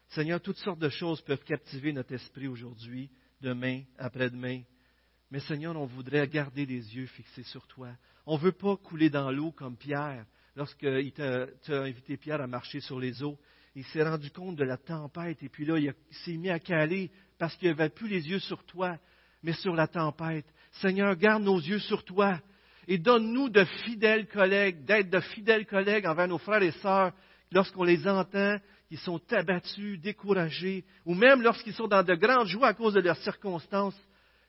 [0.08, 4.62] Seigneur, toutes sortes de choses peuvent captiver notre esprit aujourd'hui, demain, après-demain.
[5.30, 7.90] Mais Seigneur, on voudrait garder les yeux fixés sur toi.
[8.26, 10.26] On ne veut pas couler dans l'eau comme Pierre.
[10.54, 13.38] Lorsqu'il t'a invité Pierre à marcher sur les eaux,
[13.74, 17.10] il s'est rendu compte de la tempête et puis là, il s'est mis à caler
[17.38, 18.98] parce qu'il n'avait plus les yeux sur toi,
[19.42, 20.44] mais sur la tempête.
[20.72, 22.38] Seigneur, garde nos yeux sur toi
[22.88, 27.12] et donne-nous de fidèles collègues, d'être de fidèles collègues envers nos frères et sœurs
[27.52, 28.58] lorsqu'on les entend,
[28.88, 33.00] qu'ils sont abattus, découragés, ou même lorsqu'ils sont dans de grandes joies à cause de
[33.00, 33.98] leurs circonstances,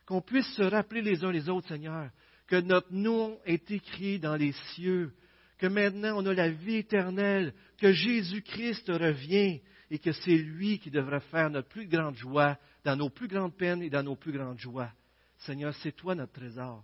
[0.06, 2.10] qu'on puisse se rappeler les uns les autres, Seigneur,
[2.48, 5.14] que notre nom est écrit dans les cieux,
[5.58, 10.92] que maintenant on a la vie éternelle, que Jésus-Christ revient et que c'est lui qui
[10.92, 14.32] devrait faire notre plus grande joie dans nos plus grandes peines et dans nos plus
[14.32, 14.90] grandes joies.
[15.38, 16.84] Seigneur, c'est toi notre trésor,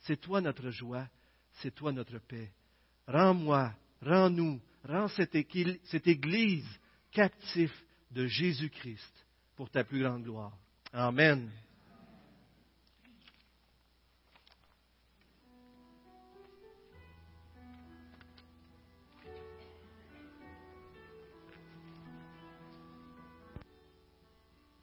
[0.00, 1.06] c'est toi notre joie,
[1.60, 2.50] c'est toi notre paix.
[3.06, 3.72] Rends-moi,
[4.02, 6.68] rends-nous, rends cette, Église
[7.12, 7.72] captif
[8.10, 9.26] de Jésus-Christ
[9.56, 10.56] pour ta plus grande gloire.
[10.92, 11.50] Amen.